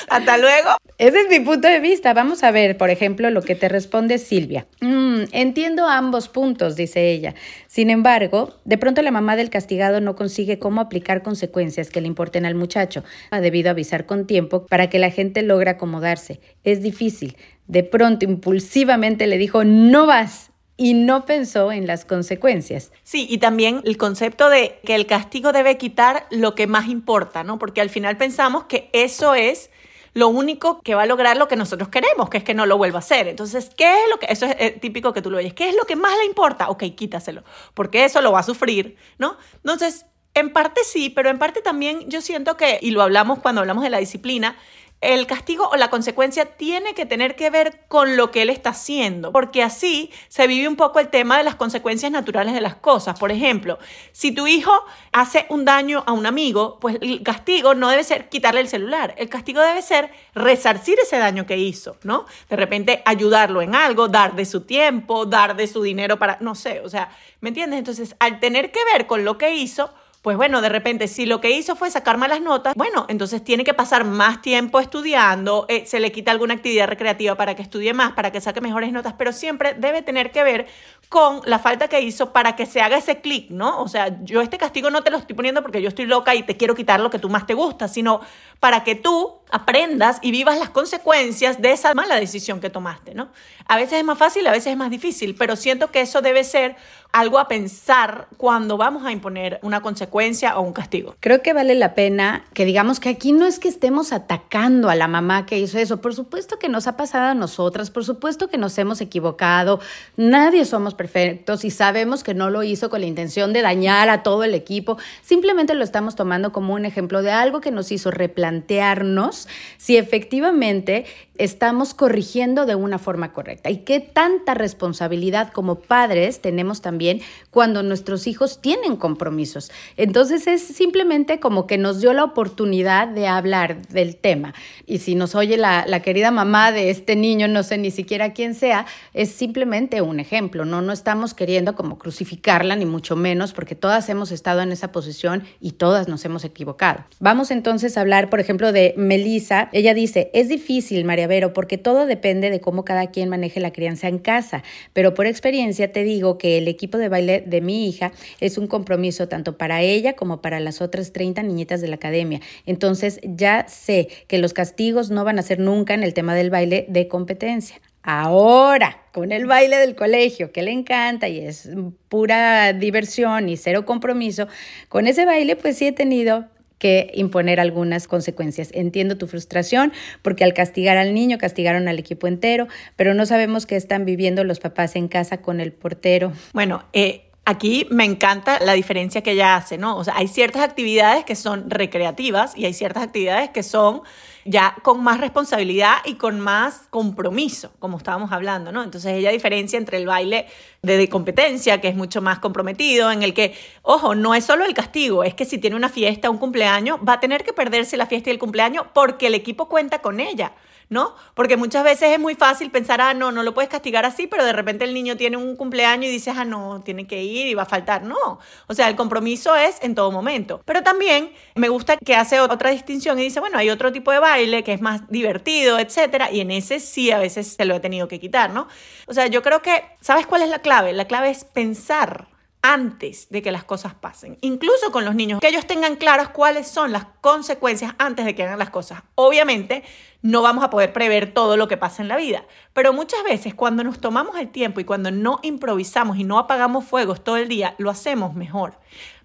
Hasta 0.08 0.38
luego. 0.38 0.70
Ese 0.98 1.20
es 1.20 1.28
mi 1.28 1.40
punto 1.40 1.68
de 1.68 1.80
vista. 1.80 2.14
Vamos 2.14 2.44
a 2.44 2.50
ver, 2.50 2.76
por 2.76 2.90
ejemplo, 2.90 3.30
lo 3.30 3.42
que 3.42 3.54
te 3.54 3.68
responde 3.68 4.18
Silvia. 4.18 4.66
Mm, 4.80 5.24
entiendo 5.32 5.86
ambos 5.88 6.28
puntos, 6.28 6.76
dice 6.76 7.10
ella. 7.10 7.34
Sin 7.66 7.90
embargo, 7.90 8.54
de 8.64 8.78
pronto 8.78 9.02
la 9.02 9.10
mamá 9.10 9.36
del 9.36 9.50
castigado 9.50 10.00
no 10.00 10.16
consigue 10.16 10.58
cómo 10.58 10.80
aplicar 10.80 11.22
consecuencias 11.22 11.90
que 11.90 12.00
le 12.00 12.06
importen 12.06 12.46
al 12.46 12.54
muchacho. 12.54 13.04
Ha 13.30 13.40
debido 13.40 13.70
avisar 13.70 14.06
con 14.06 14.26
tiempo 14.26 14.66
para 14.66 14.88
que 14.88 14.98
la 14.98 15.10
gente 15.10 15.42
logre 15.42 15.70
acomodarse. 15.70 16.40
Es 16.62 16.82
difícil. 16.82 17.36
De 17.66 17.82
pronto, 17.82 18.24
impulsivamente 18.24 19.26
le 19.26 19.38
dijo, 19.38 19.64
no 19.64 20.06
vas 20.06 20.50
y 20.76 20.94
no 20.94 21.24
pensó 21.24 21.70
en 21.72 21.86
las 21.86 22.04
consecuencias. 22.04 22.92
Sí, 23.02 23.26
y 23.30 23.38
también 23.38 23.80
el 23.84 23.96
concepto 23.96 24.48
de 24.50 24.80
que 24.84 24.94
el 24.94 25.06
castigo 25.06 25.52
debe 25.52 25.78
quitar 25.78 26.26
lo 26.30 26.54
que 26.54 26.66
más 26.66 26.88
importa, 26.88 27.44
¿no? 27.44 27.58
Porque 27.58 27.80
al 27.80 27.90
final 27.90 28.16
pensamos 28.16 28.64
que 28.64 28.90
eso 28.92 29.34
es 29.34 29.70
lo 30.14 30.28
único 30.28 30.80
que 30.80 30.94
va 30.94 31.02
a 31.02 31.06
lograr 31.06 31.36
lo 31.36 31.48
que 31.48 31.56
nosotros 31.56 31.88
queremos, 31.88 32.30
que 32.30 32.38
es 32.38 32.44
que 32.44 32.54
no 32.54 32.66
lo 32.66 32.78
vuelva 32.78 32.98
a 32.98 33.00
hacer. 33.00 33.28
Entonces, 33.28 33.70
¿qué 33.76 33.92
es 33.92 34.10
lo 34.10 34.18
que, 34.18 34.26
eso 34.30 34.46
es 34.46 34.54
eh, 34.58 34.78
típico 34.80 35.12
que 35.12 35.20
tú 35.20 35.30
lo 35.30 35.38
oyes, 35.38 35.54
¿qué 35.54 35.68
es 35.68 35.76
lo 35.76 35.84
que 35.84 35.96
más 35.96 36.16
le 36.18 36.24
importa? 36.24 36.70
Ok, 36.70 36.84
quítaselo, 36.96 37.42
porque 37.74 38.04
eso 38.04 38.20
lo 38.20 38.32
va 38.32 38.38
a 38.40 38.44
sufrir, 38.44 38.96
¿no? 39.18 39.36
Entonces, 39.56 40.06
en 40.34 40.52
parte 40.52 40.82
sí, 40.84 41.10
pero 41.10 41.30
en 41.30 41.38
parte 41.38 41.62
también 41.62 42.08
yo 42.08 42.20
siento 42.20 42.56
que, 42.56 42.78
y 42.80 42.90
lo 42.90 43.02
hablamos 43.02 43.40
cuando 43.40 43.60
hablamos 43.60 43.84
de 43.84 43.90
la 43.90 43.98
disciplina, 43.98 44.56
el 45.00 45.26
castigo 45.26 45.68
o 45.68 45.76
la 45.76 45.90
consecuencia 45.90 46.56
tiene 46.56 46.94
que 46.94 47.04
tener 47.04 47.36
que 47.36 47.50
ver 47.50 47.84
con 47.88 48.16
lo 48.16 48.30
que 48.30 48.42
él 48.42 48.50
está 48.50 48.70
haciendo, 48.70 49.32
porque 49.32 49.62
así 49.62 50.10
se 50.28 50.46
vive 50.46 50.66
un 50.66 50.76
poco 50.76 50.98
el 50.98 51.08
tema 51.08 51.36
de 51.36 51.44
las 51.44 51.56
consecuencias 51.56 52.10
naturales 52.10 52.54
de 52.54 52.62
las 52.62 52.76
cosas. 52.76 53.18
Por 53.18 53.30
ejemplo, 53.30 53.78
si 54.12 54.32
tu 54.32 54.46
hijo 54.46 54.72
hace 55.12 55.46
un 55.50 55.66
daño 55.66 56.02
a 56.06 56.12
un 56.12 56.24
amigo, 56.24 56.78
pues 56.80 56.96
el 57.02 57.22
castigo 57.22 57.74
no 57.74 57.90
debe 57.90 58.02
ser 58.02 58.28
quitarle 58.30 58.60
el 58.60 58.68
celular, 58.68 59.14
el 59.18 59.28
castigo 59.28 59.60
debe 59.60 59.82
ser 59.82 60.10
resarcir 60.34 60.98
ese 60.98 61.18
daño 61.18 61.44
que 61.44 61.58
hizo, 61.58 61.98
¿no? 62.02 62.24
De 62.48 62.56
repente 62.56 63.02
ayudarlo 63.04 63.60
en 63.60 63.74
algo, 63.74 64.08
dar 64.08 64.34
de 64.34 64.46
su 64.46 64.62
tiempo, 64.62 65.26
dar 65.26 65.54
de 65.54 65.66
su 65.66 65.82
dinero 65.82 66.18
para, 66.18 66.38
no 66.40 66.54
sé, 66.54 66.80
o 66.80 66.88
sea, 66.88 67.10
¿me 67.40 67.50
entiendes? 67.50 67.78
Entonces, 67.78 68.16
al 68.20 68.40
tener 68.40 68.72
que 68.72 68.80
ver 68.92 69.06
con 69.06 69.24
lo 69.24 69.36
que 69.36 69.54
hizo, 69.54 69.92
pues 70.24 70.38
bueno, 70.38 70.62
de 70.62 70.70
repente, 70.70 71.06
si 71.06 71.26
lo 71.26 71.42
que 71.42 71.50
hizo 71.50 71.76
fue 71.76 71.90
sacar 71.90 72.16
malas 72.16 72.40
notas, 72.40 72.72
bueno, 72.76 73.04
entonces 73.10 73.44
tiene 73.44 73.62
que 73.62 73.74
pasar 73.74 74.06
más 74.06 74.40
tiempo 74.40 74.80
estudiando, 74.80 75.66
eh, 75.68 75.84
se 75.84 76.00
le 76.00 76.12
quita 76.12 76.30
alguna 76.30 76.54
actividad 76.54 76.88
recreativa 76.88 77.34
para 77.34 77.54
que 77.54 77.60
estudie 77.60 77.92
más, 77.92 78.12
para 78.14 78.32
que 78.32 78.40
saque 78.40 78.62
mejores 78.62 78.90
notas, 78.90 79.12
pero 79.18 79.34
siempre 79.34 79.74
debe 79.74 80.00
tener 80.00 80.32
que 80.32 80.42
ver 80.42 80.66
con 81.10 81.42
la 81.44 81.58
falta 81.58 81.88
que 81.88 82.00
hizo 82.00 82.32
para 82.32 82.56
que 82.56 82.64
se 82.64 82.80
haga 82.80 82.96
ese 82.96 83.20
clic, 83.20 83.50
¿no? 83.50 83.82
O 83.82 83.86
sea, 83.86 84.18
yo 84.22 84.40
este 84.40 84.56
castigo 84.56 84.88
no 84.88 85.02
te 85.02 85.10
lo 85.10 85.18
estoy 85.18 85.36
poniendo 85.36 85.60
porque 85.60 85.82
yo 85.82 85.88
estoy 85.88 86.06
loca 86.06 86.34
y 86.34 86.42
te 86.42 86.56
quiero 86.56 86.74
quitar 86.74 87.00
lo 87.00 87.10
que 87.10 87.18
tú 87.18 87.28
más 87.28 87.46
te 87.46 87.52
gusta, 87.52 87.86
sino 87.86 88.22
para 88.60 88.82
que 88.82 88.94
tú 88.94 89.40
aprendas 89.54 90.18
y 90.20 90.32
vivas 90.32 90.58
las 90.58 90.70
consecuencias 90.70 91.62
de 91.62 91.70
esa 91.70 91.94
mala 91.94 92.16
decisión 92.16 92.58
que 92.58 92.70
tomaste, 92.70 93.14
¿no? 93.14 93.28
A 93.68 93.76
veces 93.76 94.00
es 94.00 94.04
más 94.04 94.18
fácil, 94.18 94.44
a 94.48 94.50
veces 94.50 94.72
es 94.72 94.76
más 94.76 94.90
difícil, 94.90 95.36
pero 95.36 95.54
siento 95.54 95.92
que 95.92 96.00
eso 96.00 96.20
debe 96.22 96.42
ser 96.42 96.74
algo 97.12 97.38
a 97.38 97.46
pensar 97.46 98.26
cuando 98.36 98.76
vamos 98.76 99.04
a 99.04 99.12
imponer 99.12 99.60
una 99.62 99.80
consecuencia 99.80 100.58
o 100.58 100.62
un 100.62 100.72
castigo. 100.72 101.14
Creo 101.20 101.42
que 101.42 101.52
vale 101.52 101.76
la 101.76 101.94
pena 101.94 102.44
que 102.52 102.64
digamos 102.64 102.98
que 102.98 103.08
aquí 103.08 103.30
no 103.30 103.46
es 103.46 103.60
que 103.60 103.68
estemos 103.68 104.12
atacando 104.12 104.90
a 104.90 104.96
la 104.96 105.06
mamá 105.06 105.46
que 105.46 105.56
hizo 105.56 105.78
eso, 105.78 106.00
por 106.00 106.12
supuesto 106.16 106.58
que 106.58 106.68
nos 106.68 106.88
ha 106.88 106.96
pasado 106.96 107.26
a 107.26 107.34
nosotras, 107.34 107.92
por 107.92 108.04
supuesto 108.04 108.48
que 108.48 108.58
nos 108.58 108.76
hemos 108.78 109.00
equivocado, 109.00 109.78
nadie 110.16 110.64
somos 110.64 110.94
perfectos 110.94 111.64
y 111.64 111.70
sabemos 111.70 112.24
que 112.24 112.34
no 112.34 112.50
lo 112.50 112.64
hizo 112.64 112.90
con 112.90 113.00
la 113.00 113.06
intención 113.06 113.52
de 113.52 113.62
dañar 113.62 114.08
a 114.08 114.24
todo 114.24 114.42
el 114.42 114.52
equipo, 114.52 114.98
simplemente 115.22 115.74
lo 115.74 115.84
estamos 115.84 116.16
tomando 116.16 116.50
como 116.50 116.74
un 116.74 116.84
ejemplo 116.84 117.22
de 117.22 117.30
algo 117.30 117.60
que 117.60 117.70
nos 117.70 117.92
hizo 117.92 118.10
replantearnos 118.10 119.43
si 119.76 119.96
efectivamente 119.96 121.04
estamos 121.36 121.94
corrigiendo 121.94 122.66
de 122.66 122.74
una 122.74 122.98
forma 122.98 123.32
correcta 123.32 123.70
y 123.70 123.78
qué 123.78 124.00
tanta 124.00 124.54
responsabilidad 124.54 125.52
como 125.52 125.80
padres 125.80 126.40
tenemos 126.40 126.80
también 126.80 127.20
cuando 127.50 127.82
nuestros 127.82 128.26
hijos 128.26 128.60
tienen 128.60 128.96
compromisos. 128.96 129.70
Entonces 129.96 130.46
es 130.46 130.62
simplemente 130.62 131.40
como 131.40 131.66
que 131.66 131.78
nos 131.78 132.00
dio 132.00 132.12
la 132.12 132.24
oportunidad 132.24 133.08
de 133.08 133.26
hablar 133.26 133.86
del 133.88 134.16
tema. 134.16 134.54
Y 134.86 134.98
si 134.98 135.14
nos 135.14 135.34
oye 135.34 135.56
la, 135.56 135.84
la 135.86 136.00
querida 136.00 136.30
mamá 136.30 136.72
de 136.72 136.90
este 136.90 137.16
niño, 137.16 137.48
no 137.48 137.62
sé 137.62 137.78
ni 137.78 137.90
siquiera 137.90 138.32
quién 138.32 138.54
sea, 138.54 138.86
es 139.12 139.30
simplemente 139.30 140.02
un 140.02 140.20
ejemplo, 140.20 140.64
¿no? 140.64 140.82
No 140.82 140.92
estamos 140.92 141.34
queriendo 141.34 141.74
como 141.74 141.98
crucificarla, 141.98 142.76
ni 142.76 142.86
mucho 142.86 143.16
menos, 143.16 143.52
porque 143.52 143.74
todas 143.74 144.08
hemos 144.08 144.30
estado 144.30 144.60
en 144.60 144.72
esa 144.72 144.92
posición 144.92 145.44
y 145.60 145.72
todas 145.72 146.08
nos 146.08 146.24
hemos 146.24 146.44
equivocado. 146.44 147.04
Vamos 147.20 147.50
entonces 147.50 147.96
a 147.96 148.00
hablar, 148.00 148.30
por 148.30 148.40
ejemplo, 148.40 148.72
de 148.72 148.94
Melissa. 148.96 149.68
Ella 149.72 149.94
dice, 149.94 150.30
es 150.34 150.48
difícil, 150.48 151.04
María 151.04 151.23
Vero, 151.26 151.52
porque 151.52 151.78
todo 151.78 152.06
depende 152.06 152.50
de 152.50 152.60
cómo 152.60 152.84
cada 152.84 153.08
quien 153.08 153.28
maneje 153.28 153.60
la 153.60 153.72
crianza 153.72 154.08
en 154.08 154.18
casa, 154.18 154.62
pero 154.92 155.14
por 155.14 155.26
experiencia 155.26 155.92
te 155.92 156.04
digo 156.04 156.38
que 156.38 156.58
el 156.58 156.68
equipo 156.68 156.98
de 156.98 157.08
baile 157.08 157.42
de 157.46 157.60
mi 157.60 157.88
hija 157.88 158.12
es 158.40 158.58
un 158.58 158.66
compromiso 158.66 159.28
tanto 159.28 159.56
para 159.58 159.82
ella 159.82 160.14
como 160.14 160.40
para 160.40 160.60
las 160.60 160.80
otras 160.80 161.12
30 161.12 161.42
niñitas 161.42 161.80
de 161.80 161.88
la 161.88 161.96
academia. 161.96 162.40
Entonces 162.66 163.20
ya 163.22 163.66
sé 163.68 164.08
que 164.26 164.38
los 164.38 164.52
castigos 164.52 165.10
no 165.10 165.24
van 165.24 165.38
a 165.38 165.42
ser 165.42 165.58
nunca 165.58 165.94
en 165.94 166.02
el 166.02 166.14
tema 166.14 166.34
del 166.34 166.50
baile 166.50 166.86
de 166.88 167.08
competencia. 167.08 167.80
Ahora, 168.06 168.98
con 169.12 169.32
el 169.32 169.46
baile 169.46 169.78
del 169.78 169.94
colegio, 169.94 170.52
que 170.52 170.62
le 170.62 170.72
encanta 170.72 171.26
y 171.28 171.38
es 171.38 171.70
pura 172.10 172.74
diversión 172.74 173.48
y 173.48 173.56
cero 173.56 173.86
compromiso, 173.86 174.46
con 174.90 175.06
ese 175.06 175.24
baile 175.24 175.56
pues 175.56 175.78
sí 175.78 175.86
he 175.86 175.92
tenido 175.92 176.44
que 176.84 177.10
imponer 177.14 177.60
algunas 177.60 178.06
consecuencias. 178.06 178.68
Entiendo 178.74 179.16
tu 179.16 179.26
frustración 179.26 179.90
porque 180.20 180.44
al 180.44 180.52
castigar 180.52 180.98
al 180.98 181.14
niño 181.14 181.38
castigaron 181.38 181.88
al 181.88 181.98
equipo 181.98 182.26
entero, 182.26 182.68
pero 182.94 183.14
no 183.14 183.24
sabemos 183.24 183.64
qué 183.64 183.76
están 183.76 184.04
viviendo 184.04 184.44
los 184.44 184.60
papás 184.60 184.94
en 184.94 185.08
casa 185.08 185.38
con 185.38 185.60
el 185.60 185.72
portero. 185.72 186.34
Bueno, 186.52 186.84
eh, 186.92 187.23
Aquí 187.46 187.86
me 187.90 188.04
encanta 188.04 188.58
la 188.60 188.72
diferencia 188.72 189.22
que 189.22 189.32
ella 189.32 189.56
hace, 189.56 189.76
¿no? 189.76 189.98
O 189.98 190.04
sea, 190.04 190.14
hay 190.16 190.28
ciertas 190.28 190.62
actividades 190.62 191.26
que 191.26 191.36
son 191.36 191.68
recreativas 191.68 192.56
y 192.56 192.64
hay 192.64 192.72
ciertas 192.72 193.02
actividades 193.02 193.50
que 193.50 193.62
son 193.62 194.00
ya 194.46 194.76
con 194.82 195.02
más 195.02 195.20
responsabilidad 195.20 195.96
y 196.06 196.14
con 196.14 196.40
más 196.40 196.86
compromiso, 196.88 197.72
como 197.80 197.98
estábamos 197.98 198.32
hablando, 198.32 198.72
¿no? 198.72 198.82
Entonces 198.82 199.12
ella 199.12 199.30
diferencia 199.30 199.78
entre 199.78 199.98
el 199.98 200.06
baile 200.06 200.46
de 200.80 201.08
competencia, 201.10 201.82
que 201.82 201.88
es 201.88 201.96
mucho 201.96 202.22
más 202.22 202.38
comprometido, 202.38 203.12
en 203.12 203.22
el 203.22 203.34
que, 203.34 203.54
ojo, 203.82 204.14
no 204.14 204.34
es 204.34 204.46
solo 204.46 204.64
el 204.64 204.72
castigo, 204.72 205.22
es 205.22 205.34
que 205.34 205.44
si 205.44 205.58
tiene 205.58 205.76
una 205.76 205.90
fiesta, 205.90 206.30
un 206.30 206.38
cumpleaños, 206.38 206.98
va 207.06 207.14
a 207.14 207.20
tener 207.20 207.44
que 207.44 207.52
perderse 207.52 207.98
la 207.98 208.06
fiesta 208.06 208.30
y 208.30 208.32
el 208.32 208.38
cumpleaños 208.38 208.86
porque 208.94 209.26
el 209.26 209.34
equipo 209.34 209.68
cuenta 209.68 210.00
con 210.00 210.18
ella. 210.18 210.52
¿No? 210.88 211.14
Porque 211.34 211.56
muchas 211.56 211.84
veces 211.84 212.10
es 212.12 212.18
muy 212.18 212.34
fácil 212.34 212.70
pensar, 212.70 213.00
ah, 213.00 213.14
no, 213.14 213.32
no 213.32 213.42
lo 213.42 213.54
puedes 213.54 213.70
castigar 213.70 214.04
así, 214.04 214.26
pero 214.26 214.44
de 214.44 214.52
repente 214.52 214.84
el 214.84 214.94
niño 214.94 215.16
tiene 215.16 215.36
un 215.36 215.56
cumpleaños 215.56 216.06
y 216.06 216.12
dices, 216.12 216.34
ah, 216.36 216.44
no, 216.44 216.82
tiene 216.84 217.06
que 217.06 217.22
ir 217.22 217.46
y 217.46 217.54
va 217.54 217.62
a 217.62 217.66
faltar. 217.66 218.02
No, 218.02 218.38
o 218.66 218.74
sea, 218.74 218.88
el 218.88 218.96
compromiso 218.96 219.54
es 219.56 219.78
en 219.82 219.94
todo 219.94 220.10
momento. 220.10 220.60
Pero 220.64 220.82
también 220.82 221.32
me 221.54 221.68
gusta 221.68 221.96
que 221.96 222.14
hace 222.14 222.40
otra 222.40 222.70
distinción 222.70 223.18
y 223.18 223.22
dice, 223.22 223.40
bueno, 223.40 223.58
hay 223.58 223.70
otro 223.70 223.92
tipo 223.92 224.12
de 224.12 224.18
baile 224.18 224.64
que 224.64 224.72
es 224.72 224.80
más 224.80 225.08
divertido, 225.08 225.78
etcétera, 225.78 226.30
y 226.30 226.40
en 226.40 226.50
ese 226.50 226.80
sí 226.80 227.10
a 227.10 227.18
veces 227.18 227.54
se 227.54 227.64
lo 227.64 227.74
he 227.74 227.80
tenido 227.80 228.08
que 228.08 228.20
quitar, 228.20 228.50
¿no? 228.50 228.68
O 229.06 229.14
sea, 229.14 229.26
yo 229.26 229.42
creo 229.42 229.62
que, 229.62 229.84
¿sabes 230.00 230.26
cuál 230.26 230.42
es 230.42 230.48
la 230.48 230.60
clave? 230.60 230.92
La 230.92 231.06
clave 231.06 231.30
es 231.30 231.44
pensar 231.44 232.33
antes 232.64 233.28
de 233.28 233.42
que 233.42 233.52
las 233.52 233.62
cosas 233.62 233.92
pasen, 233.92 234.38
incluso 234.40 234.90
con 234.90 235.04
los 235.04 235.14
niños, 235.14 235.38
que 235.40 235.48
ellos 235.48 235.66
tengan 235.66 235.96
claras 235.96 236.30
cuáles 236.30 236.66
son 236.66 236.92
las 236.92 237.04
consecuencias 237.20 237.94
antes 237.98 238.24
de 238.24 238.34
que 238.34 238.42
hagan 238.42 238.58
las 238.58 238.70
cosas. 238.70 239.02
Obviamente, 239.16 239.84
no 240.22 240.40
vamos 240.40 240.64
a 240.64 240.70
poder 240.70 240.90
prever 240.94 241.34
todo 241.34 241.58
lo 241.58 241.68
que 241.68 241.76
pasa 241.76 242.00
en 242.00 242.08
la 242.08 242.16
vida, 242.16 242.46
pero 242.72 242.94
muchas 242.94 243.22
veces 243.22 243.54
cuando 243.54 243.84
nos 243.84 244.00
tomamos 244.00 244.38
el 244.38 244.48
tiempo 244.48 244.80
y 244.80 244.84
cuando 244.84 245.10
no 245.10 245.40
improvisamos 245.42 246.16
y 246.16 246.24
no 246.24 246.38
apagamos 246.38 246.86
fuegos 246.86 247.22
todo 247.22 247.36
el 247.36 247.48
día, 247.48 247.74
lo 247.76 247.90
hacemos 247.90 248.34
mejor. 248.34 248.78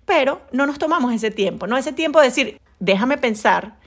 Pero 0.03 0.41
no 0.51 0.65
nos 0.65 0.77
tomamos 0.77 1.13
ese 1.13 1.31
tiempo, 1.31 1.65
no 1.65 1.77
ese 1.77 1.93
tiempo 1.93 2.19
de 2.19 2.25
decir, 2.25 2.59
déjame 2.79 3.17
pensar 3.17 3.78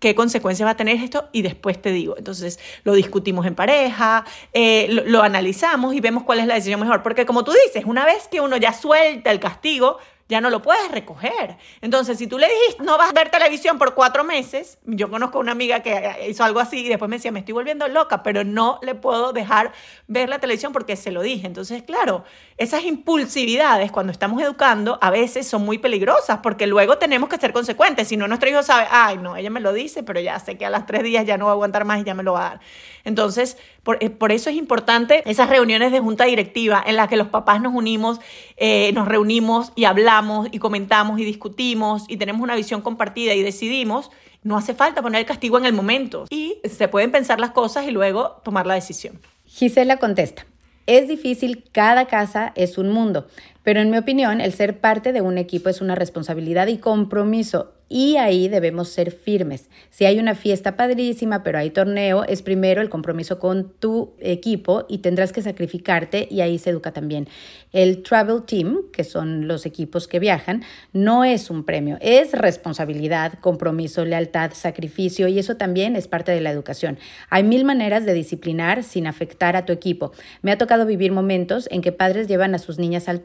qué 0.00 0.14
consecuencias 0.14 0.66
va 0.66 0.72
a 0.72 0.76
tener 0.76 0.96
esto 0.96 1.28
y 1.30 1.42
después 1.42 1.80
te 1.80 1.92
digo. 1.92 2.16
Entonces 2.18 2.58
lo 2.82 2.94
discutimos 2.94 3.46
en 3.46 3.54
pareja, 3.54 4.24
eh, 4.52 4.86
lo, 4.90 5.04
lo 5.04 5.22
analizamos 5.22 5.94
y 5.94 6.00
vemos 6.00 6.24
cuál 6.24 6.40
es 6.40 6.46
la 6.46 6.54
decisión 6.54 6.80
mejor. 6.80 7.02
Porque 7.02 7.26
como 7.26 7.44
tú 7.44 7.52
dices, 7.66 7.84
una 7.86 8.04
vez 8.04 8.26
que 8.28 8.40
uno 8.40 8.56
ya 8.56 8.72
suelta 8.72 9.30
el 9.30 9.38
castigo, 9.38 9.98
ya 10.30 10.40
no 10.40 10.48
lo 10.48 10.62
puedes 10.62 10.90
recoger. 10.92 11.56
Entonces, 11.80 12.16
si 12.16 12.28
tú 12.28 12.38
le 12.38 12.48
dijiste, 12.48 12.84
no 12.84 12.96
vas 12.96 13.10
a 13.10 13.12
ver 13.12 13.30
televisión 13.30 13.78
por 13.78 13.94
cuatro 13.94 14.22
meses, 14.22 14.78
yo 14.84 15.10
conozco 15.10 15.40
una 15.40 15.52
amiga 15.52 15.80
que 15.80 16.26
hizo 16.28 16.44
algo 16.44 16.60
así 16.60 16.86
y 16.86 16.88
después 16.88 17.08
me 17.08 17.16
decía, 17.16 17.32
me 17.32 17.40
estoy 17.40 17.52
volviendo 17.52 17.88
loca, 17.88 18.22
pero 18.22 18.44
no 18.44 18.78
le 18.82 18.94
puedo 18.94 19.32
dejar 19.32 19.72
ver 20.06 20.28
la 20.28 20.38
televisión 20.38 20.72
porque 20.72 20.94
se 20.94 21.10
lo 21.10 21.20
dije. 21.20 21.48
Entonces, 21.48 21.82
claro, 21.82 22.24
esas 22.56 22.84
impulsividades 22.84 23.90
cuando 23.90 24.12
estamos 24.12 24.40
educando 24.40 24.98
a 25.02 25.10
veces 25.10 25.48
son 25.48 25.64
muy 25.64 25.78
peligrosas 25.78 26.38
porque 26.38 26.68
luego 26.68 26.96
tenemos 26.96 27.28
que 27.28 27.36
ser 27.36 27.52
consecuentes. 27.52 28.06
Si 28.06 28.16
no, 28.16 28.28
nuestro 28.28 28.48
hijo 28.48 28.62
sabe, 28.62 28.86
ay, 28.88 29.18
no, 29.18 29.36
ella 29.36 29.50
me 29.50 29.60
lo 29.60 29.72
dice, 29.72 30.04
pero 30.04 30.20
ya 30.20 30.38
sé 30.38 30.56
que 30.56 30.64
a 30.64 30.70
las 30.70 30.86
tres 30.86 31.02
días 31.02 31.26
ya 31.26 31.38
no 31.38 31.46
va 31.46 31.50
a 31.50 31.54
aguantar 31.54 31.84
más 31.84 32.00
y 32.00 32.04
ya 32.04 32.14
me 32.14 32.22
lo 32.22 32.34
va 32.34 32.46
a 32.46 32.50
dar. 32.50 32.60
Entonces, 33.02 33.56
por, 33.82 33.98
eh, 34.00 34.16
eso 34.30 34.50
es 34.50 34.56
importante 34.56 35.22
esas 35.24 35.48
reuniones 35.48 35.92
de 35.92 36.00
junta 36.00 36.24
directiva 36.24 36.82
en 36.86 36.96
las 36.96 37.08
que 37.08 37.16
los 37.16 37.28
papás 37.28 37.60
nos 37.60 37.74
unimos, 37.74 38.20
eh, 38.56 38.92
nos 38.92 39.08
reunimos 39.08 39.72
y 39.74 39.84
hablamos 39.84 40.48
y 40.50 40.58
comentamos 40.58 41.18
y 41.18 41.24
discutimos 41.24 42.04
y 42.08 42.16
tenemos 42.16 42.42
una 42.42 42.56
visión 42.56 42.82
compartida 42.82 43.34
y 43.34 43.42
decidimos. 43.42 44.10
No 44.42 44.56
hace 44.56 44.74
falta 44.74 45.02
poner 45.02 45.20
el 45.20 45.26
castigo 45.26 45.58
en 45.58 45.66
el 45.66 45.72
momento 45.72 46.24
y 46.30 46.58
se 46.64 46.88
pueden 46.88 47.10
pensar 47.10 47.40
las 47.40 47.50
cosas 47.50 47.86
y 47.86 47.90
luego 47.90 48.40
tomar 48.42 48.66
la 48.66 48.74
decisión. 48.74 49.18
Gisela 49.46 49.98
contesta. 49.98 50.46
Es 50.86 51.08
difícil, 51.08 51.64
cada 51.72 52.06
casa 52.06 52.52
es 52.56 52.78
un 52.78 52.90
mundo, 52.90 53.28
pero 53.70 53.82
en 53.82 53.90
mi 53.90 53.98
opinión 53.98 54.40
el 54.40 54.52
ser 54.52 54.80
parte 54.80 55.12
de 55.12 55.20
un 55.20 55.38
equipo 55.38 55.68
es 55.68 55.80
una 55.80 55.94
responsabilidad 55.94 56.66
y 56.66 56.78
compromiso 56.78 57.74
y 57.92 58.16
ahí 58.16 58.46
debemos 58.46 58.88
ser 58.88 59.10
firmes. 59.10 59.68
Si 59.90 60.04
hay 60.04 60.20
una 60.20 60.36
fiesta 60.36 60.76
padrísima, 60.76 61.42
pero 61.42 61.58
hay 61.58 61.70
torneo, 61.70 62.22
es 62.22 62.40
primero 62.40 62.80
el 62.80 62.88
compromiso 62.88 63.40
con 63.40 63.72
tu 63.80 64.14
equipo 64.20 64.86
y 64.88 64.98
tendrás 64.98 65.32
que 65.32 65.42
sacrificarte 65.42 66.28
y 66.30 66.40
ahí 66.40 66.58
se 66.58 66.70
educa 66.70 66.92
también. 66.92 67.28
El 67.72 68.04
Travel 68.04 68.44
Team, 68.44 68.82
que 68.92 69.02
son 69.02 69.48
los 69.48 69.66
equipos 69.66 70.06
que 70.06 70.20
viajan, 70.20 70.62
no 70.92 71.24
es 71.24 71.50
un 71.50 71.64
premio, 71.64 71.98
es 72.00 72.32
responsabilidad, 72.32 73.34
compromiso, 73.40 74.04
lealtad, 74.04 74.52
sacrificio 74.54 75.26
y 75.26 75.40
eso 75.40 75.56
también 75.56 75.96
es 75.96 76.06
parte 76.06 76.30
de 76.30 76.40
la 76.40 76.52
educación. 76.52 76.96
Hay 77.28 77.42
mil 77.42 77.64
maneras 77.64 78.06
de 78.06 78.14
disciplinar 78.14 78.84
sin 78.84 79.08
afectar 79.08 79.56
a 79.56 79.64
tu 79.64 79.72
equipo. 79.72 80.12
Me 80.42 80.52
ha 80.52 80.58
tocado 80.58 80.86
vivir 80.86 81.10
momentos 81.10 81.68
en 81.72 81.82
que 81.82 81.90
padres 81.90 82.28
llevan 82.28 82.54
a 82.54 82.60
sus 82.60 82.78
niñas 82.78 83.08
al 83.08 83.20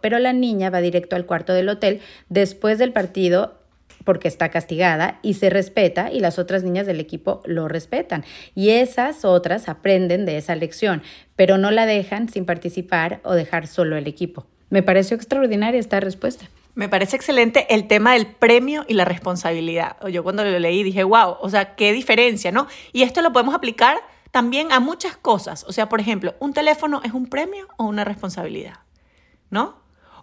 pero 0.00 0.18
la 0.18 0.32
niña 0.32 0.70
va 0.70 0.80
directo 0.80 1.16
al 1.16 1.26
cuarto 1.26 1.52
del 1.52 1.68
hotel 1.68 2.00
después 2.28 2.78
del 2.78 2.92
partido 2.92 3.58
porque 4.04 4.28
está 4.28 4.50
castigada 4.50 5.18
y 5.22 5.34
se 5.34 5.50
respeta 5.50 6.12
y 6.12 6.20
las 6.20 6.38
otras 6.38 6.62
niñas 6.62 6.86
del 6.86 7.00
equipo 7.00 7.40
lo 7.44 7.68
respetan. 7.68 8.24
Y 8.54 8.70
esas 8.70 9.24
otras 9.24 9.68
aprenden 9.68 10.26
de 10.26 10.36
esa 10.36 10.54
lección, 10.54 11.02
pero 11.36 11.58
no 11.58 11.70
la 11.70 11.86
dejan 11.86 12.28
sin 12.28 12.44
participar 12.44 13.20
o 13.24 13.34
dejar 13.34 13.66
solo 13.66 13.96
el 13.96 14.06
equipo. 14.06 14.46
Me 14.70 14.82
pareció 14.82 15.16
extraordinaria 15.16 15.80
esta 15.80 16.00
respuesta. 16.00 16.46
Me 16.74 16.88
parece 16.88 17.16
excelente 17.16 17.72
el 17.72 17.86
tema 17.86 18.14
del 18.14 18.26
premio 18.26 18.84
y 18.88 18.94
la 18.94 19.04
responsabilidad. 19.04 19.96
Yo 20.08 20.24
cuando 20.24 20.44
lo 20.44 20.58
leí 20.58 20.82
dije, 20.82 21.04
wow, 21.04 21.36
o 21.40 21.48
sea, 21.48 21.76
qué 21.76 21.92
diferencia, 21.92 22.50
¿no? 22.50 22.66
Y 22.92 23.02
esto 23.02 23.22
lo 23.22 23.32
podemos 23.32 23.54
aplicar 23.54 23.96
también 24.32 24.72
a 24.72 24.80
muchas 24.80 25.16
cosas. 25.16 25.64
O 25.68 25.72
sea, 25.72 25.88
por 25.88 26.00
ejemplo, 26.00 26.34
¿un 26.40 26.52
teléfono 26.52 27.00
es 27.04 27.12
un 27.12 27.28
premio 27.28 27.68
o 27.76 27.84
una 27.84 28.02
responsabilidad? 28.02 28.83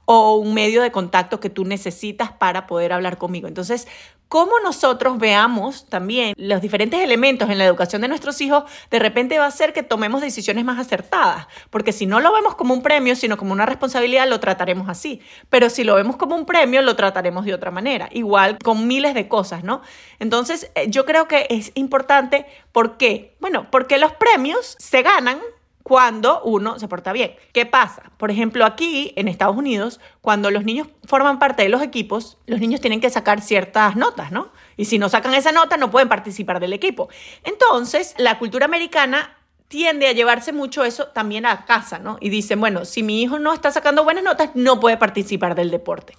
O 0.06 0.36
un 0.36 0.54
medio 0.54 0.82
de 0.82 0.92
contacto 0.92 1.40
que 1.40 1.50
tú 1.50 1.64
necesitas 1.64 2.32
para 2.32 2.68
poder 2.68 2.92
hablar 2.92 3.18
conmigo. 3.18 3.48
Entonces, 3.48 3.88
cómo 4.32 4.62
nosotros 4.64 5.20
veamos 5.20 5.88
también 5.88 6.34
los 6.38 6.62
diferentes 6.62 7.02
elementos 7.02 7.50
en 7.50 7.58
la 7.58 7.66
educación 7.66 8.02
de 8.02 8.08
nuestros 8.08 8.40
hijos, 8.40 8.64
de 8.90 8.98
repente 8.98 9.38
va 9.38 9.44
a 9.44 9.50
hacer 9.50 9.74
que 9.74 9.84
tomemos 9.84 10.22
decisiones 10.22 10.64
más 10.64 10.80
acertadas, 10.80 11.48
porque 11.70 11.92
si 11.92 12.06
no 12.06 12.22
lo 12.22 12.32
vemos 12.32 12.56
como 12.56 12.74
un 12.74 12.82
premio, 12.82 13.18
sino 13.18 13.36
como 13.36 13.52
una 13.52 13.66
responsabilidad, 13.66 14.30
lo 14.30 14.40
trataremos 14.40 14.88
así, 14.88 15.20
pero 15.50 15.70
si 15.70 15.84
lo 15.84 15.96
vemos 15.96 16.16
como 16.16 16.34
un 16.36 16.46
premio, 16.46 16.82
lo 16.82 16.96
trataremos 16.96 17.44
de 17.44 17.54
otra 17.54 17.72
manera, 17.72 18.08
igual 18.14 18.58
con 18.64 18.88
miles 18.88 19.16
de 19.16 19.28
cosas, 19.28 19.66
¿no? 19.66 19.82
Entonces, 20.18 20.72
eh, 20.76 20.86
yo 20.88 21.04
creo 21.04 21.28
que 21.28 21.48
es 21.50 21.74
importante, 21.76 22.46
¿por 22.72 22.96
qué? 22.96 23.36
Bueno, 23.42 23.68
porque 23.70 23.98
los 23.98 24.14
premios 24.14 24.78
se 24.80 25.02
ganan 25.02 25.40
cuando 25.84 26.42
uno 26.44 26.80
se 26.80 26.88
porta 26.88 27.12
bien. 27.14 27.36
¿Qué 27.54 27.66
pasa? 27.66 28.12
Por 28.18 28.32
ejemplo, 28.32 28.66
aquí 28.66 29.14
en 29.16 29.28
Estados 29.28 29.56
Unidos, 29.56 30.00
cuando 30.22 30.52
los 30.52 30.64
niños 30.64 30.88
forman 31.06 31.40
parte 31.40 31.64
de 31.64 31.70
los 31.70 31.82
equipos, 31.82 32.38
los 32.46 32.60
niños 32.60 32.82
tienen 32.82 33.02
que 33.02 33.10
sacar 33.10 33.42
ciertas 33.42 33.96
notas, 33.96 34.32
¿no? 34.32 34.52
Y 34.78 34.86
si 34.86 35.00
no 35.00 35.10
sacan 35.10 35.34
esa 35.34 35.52
nota, 35.52 35.78
no 35.78 35.92
pueden 35.92 36.10
participar 36.10 36.60
del 36.60 36.74
equipo. 36.74 37.10
Entonces, 37.44 38.16
la 38.18 38.40
cultura 38.40 38.66
americana 38.66 39.38
tiende 39.68 40.08
a 40.08 40.12
llevarse 40.12 40.52
mucho 40.52 40.84
eso 40.84 41.08
también 41.08 41.46
a 41.46 41.66
casa, 41.66 41.98
¿no? 41.98 42.18
Y 42.20 42.30
dicen, 42.30 42.60
bueno, 42.60 42.84
si 42.84 43.04
mi 43.04 43.22
hijo 43.22 43.40
no 43.40 43.54
está 43.54 43.72
sacando 43.72 44.04
buenas 44.04 44.24
notas, 44.24 44.50
no 44.54 44.82
puede 44.82 44.98
participar 44.98 45.56
del 45.56 45.72
deporte. 45.72 46.18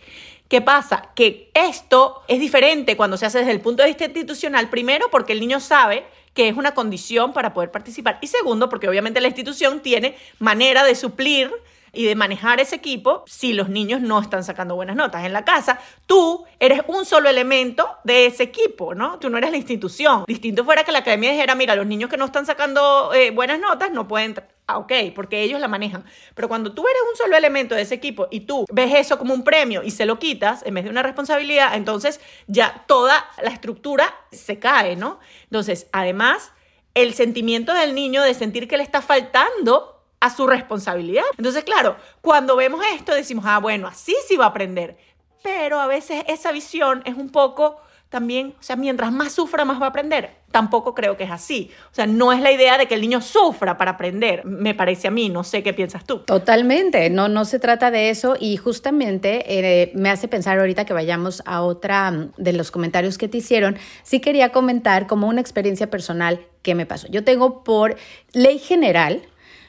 ¿Qué 0.49 0.63
pasa? 0.63 1.11
Que 1.15 1.51
esto 1.53 2.23
es 2.29 2.41
diferente 2.41 2.97
cuando 2.97 3.19
se 3.19 3.27
hace 3.27 3.41
desde 3.41 3.53
el 3.53 3.61
punto 3.61 3.83
de 3.83 3.89
vista 3.91 4.07
institucional, 4.07 4.71
primero 4.71 5.09
porque 5.11 5.35
el 5.35 5.41
niño 5.41 5.61
sabe 5.61 6.07
que 6.35 6.49
es 6.49 6.57
una 6.57 6.75
condición 6.75 7.33
para 7.33 7.53
poder 7.53 7.71
participar. 7.71 8.19
Y 8.21 8.27
segundo, 8.27 8.69
porque 8.69 8.89
obviamente 8.89 9.21
la 9.21 9.29
institución 9.29 9.81
tiene 9.81 10.17
manera 10.39 10.85
de 10.85 10.95
suplir 10.95 11.51
y 11.93 12.07
de 12.07 12.15
manejar 12.15 12.59
ese 12.61 12.77
equipo 12.77 13.23
si 13.27 13.53
los 13.53 13.69
niños 13.69 14.01
no 14.01 14.19
están 14.19 14.45
sacando 14.45 14.75
buenas 14.75 14.97
notas 14.97 15.25
en 15.25 15.33
la 15.33 15.45
casa. 15.45 15.79
Tú 16.07 16.45
eres 16.59 16.81
un 16.87 17.05
solo 17.05 17.29
elemento 17.29 17.87
de 18.05 18.27
ese 18.27 18.45
equipo, 18.45 18.95
¿no? 18.95 19.19
Tú 19.19 19.29
no 19.29 19.39
eres 19.39 19.51
la 19.51 19.59
institución. 19.59 20.25
Distinto 20.27 20.65
fuera 20.65 20.85
que 20.85 20.93
la 20.93 21.01
academia 21.01 21.31
dijera, 21.31 21.55
mira, 21.55 21.77
los 21.77 21.87
niños 21.87 22.09
que 22.09 22.17
no 22.17 22.25
están 22.25 22.47
sacando 22.47 23.13
eh, 23.15 23.31
buenas 23.31 23.61
notas 23.61 23.93
no 23.93 24.09
pueden... 24.09 24.35
Ah, 24.73 24.79
ok, 24.79 24.93
porque 25.15 25.43
ellos 25.43 25.61
la 25.61 25.69
manejan. 25.69 26.05
Pero 26.35 26.49
cuando 26.49 26.73
tú 26.73 26.83
eres 26.89 27.03
un 27.11 27.17
solo 27.17 27.37
elemento 27.37 27.75
de 27.75 27.83
ese 27.83 27.95
equipo 27.95 28.29
y 28.31 28.41
tú 28.41 28.65
ves 28.73 28.95
eso 28.95 29.19
como 29.19 29.35
un 29.35 29.45
premio 29.45 29.83
y 29.83 29.91
se 29.91 30.07
lo 30.07 30.19
quitas 30.19 30.65
en 30.65 30.75
vez 30.75 30.85
de 30.85 30.91
una 30.91 31.03
responsabilidad, 31.03 31.75
entonces 31.75 32.21
ya 32.47 32.85
toda 32.87 33.27
la 33.43 33.51
estructura 33.51 34.15
se 34.31 34.59
cae, 34.59 34.97
¿no? 34.97 35.21
Entonces, 35.45 35.89
además, 35.93 36.53
el 36.95 37.13
sentimiento 37.13 37.75
del 37.75 37.95
niño 37.95 38.23
de 38.23 38.33
sentir 38.33 38.67
que 38.67 38.79
le 38.79 38.83
está 38.83 39.03
faltando 39.03 40.03
a 40.21 40.31
su 40.31 40.47
responsabilidad. 40.47 41.25
Entonces, 41.37 41.65
claro, 41.65 41.97
cuando 42.23 42.57
vemos 42.57 42.83
esto 42.95 43.15
decimos, 43.15 43.45
ah, 43.47 43.59
bueno, 43.59 43.89
así 43.89 44.15
sí 44.27 44.37
va 44.37 44.47
a 44.47 44.49
aprender. 44.49 44.97
Pero 45.43 45.81
a 45.81 45.87
veces 45.87 46.25
esa 46.29 46.51
visión 46.51 47.03
es 47.05 47.17
un 47.17 47.31
poco 47.31 47.81
también, 48.13 48.55
o 48.61 48.63
sea, 48.63 48.77
mientras 48.77 49.11
más 49.11 49.33
sufra, 49.33 49.65
más 49.65 49.81
va 49.81 49.87
a 49.87 49.89
aprender. 49.89 50.31
Tampoco 50.51 50.95
creo 50.95 51.17
que 51.17 51.25
es 51.25 51.31
así. 51.31 51.71
O 51.91 51.95
sea, 51.95 52.07
no 52.07 52.31
es 52.31 52.41
la 52.41 52.53
idea 52.53 52.77
de 52.77 52.87
que 52.87 52.95
el 52.95 53.01
niño 53.01 53.23
sufra 53.23 53.79
para 53.79 53.93
aprender, 53.93 54.45
me 54.45 54.75
parece 54.75 55.09
a 55.09 55.11
mí, 55.11 55.31
no 55.31 55.45
sé 55.45 55.63
qué 55.63 55.73
piensas 55.73 56.05
tú. 56.05 56.19
Totalmente, 56.19 57.09
no, 57.09 57.29
no 57.29 57.47
se 57.47 57.59
trata 57.59 57.91
de 57.91 58.11
eso 58.11 58.37
y 58.39 58.59
justamente 58.59 59.45
eh, 59.49 59.93
me 59.95 60.11
hace 60.11 60.29
pensar 60.29 60.59
ahorita 60.59 60.85
que 60.85 60.93
vayamos 60.93 61.43
a 61.47 61.63
otra 61.63 62.11
mm, 62.11 62.33
de 62.37 62.53
los 62.53 62.71
comentarios 62.71 63.17
que 63.17 63.29
te 63.29 63.39
hicieron, 63.39 63.79
sí 64.03 64.21
quería 64.21 64.53
comentar 64.53 65.07
como 65.07 65.27
una 65.27 65.41
experiencia 65.41 65.89
personal 65.89 66.39
que 66.61 66.75
me 66.75 66.85
pasó. 66.85 67.09
Yo 67.09 67.25
tengo 67.25 67.65
por 67.65 67.97
ley 68.35 68.59
general, 68.59 69.23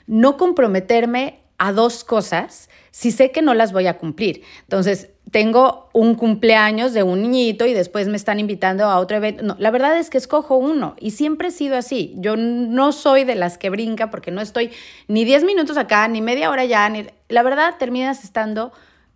no 0.06 0.36
comprometerme 0.36 1.43
a 1.58 1.72
dos 1.72 2.04
cosas 2.04 2.70
si 2.92 3.12
sé 3.12 3.32
que 3.32 3.42
no 3.42 3.54
las 3.54 3.74
voy 3.74 3.88
a 3.88 3.98
cumplir. 3.98 4.44
Entonces, 4.62 5.10
tengo 5.32 5.90
un 5.94 6.14
cumpleaños 6.14 6.94
de 6.94 7.02
un 7.02 7.24
niñito 7.24 7.66
y 7.66 7.74
después 7.74 8.08
me 8.08 8.18
están 8.18 8.40
invitando 8.40 8.86
a 8.86 9.00
otro 9.00 9.18
evento. 9.18 9.42
No, 9.42 9.56
la 9.58 9.72
verdad 9.72 9.98
es 9.98 10.12
que 10.12 10.20
escojo 10.20 10.58
uno 10.58 10.96
y 11.00 11.12
siempre 11.12 11.48
he 11.48 11.52
sido 11.52 11.76
así. 11.76 12.14
Yo 12.18 12.36
no 12.36 12.92
soy 12.92 13.24
de 13.24 13.34
las 13.34 13.58
que 13.58 13.72
brinca 13.72 14.12
porque 14.12 14.30
no 14.30 14.42
estoy 14.42 14.72
ni 15.08 15.26
10 15.26 15.44
minutos 15.44 15.78
acá, 15.78 16.08
ni 16.08 16.22
media 16.22 16.52
hora 16.52 16.66
ya. 16.66 16.88
Ni... 16.88 17.08
La 17.30 17.42
verdad, 17.42 17.76
terminas 17.80 18.24
estando 18.24 18.74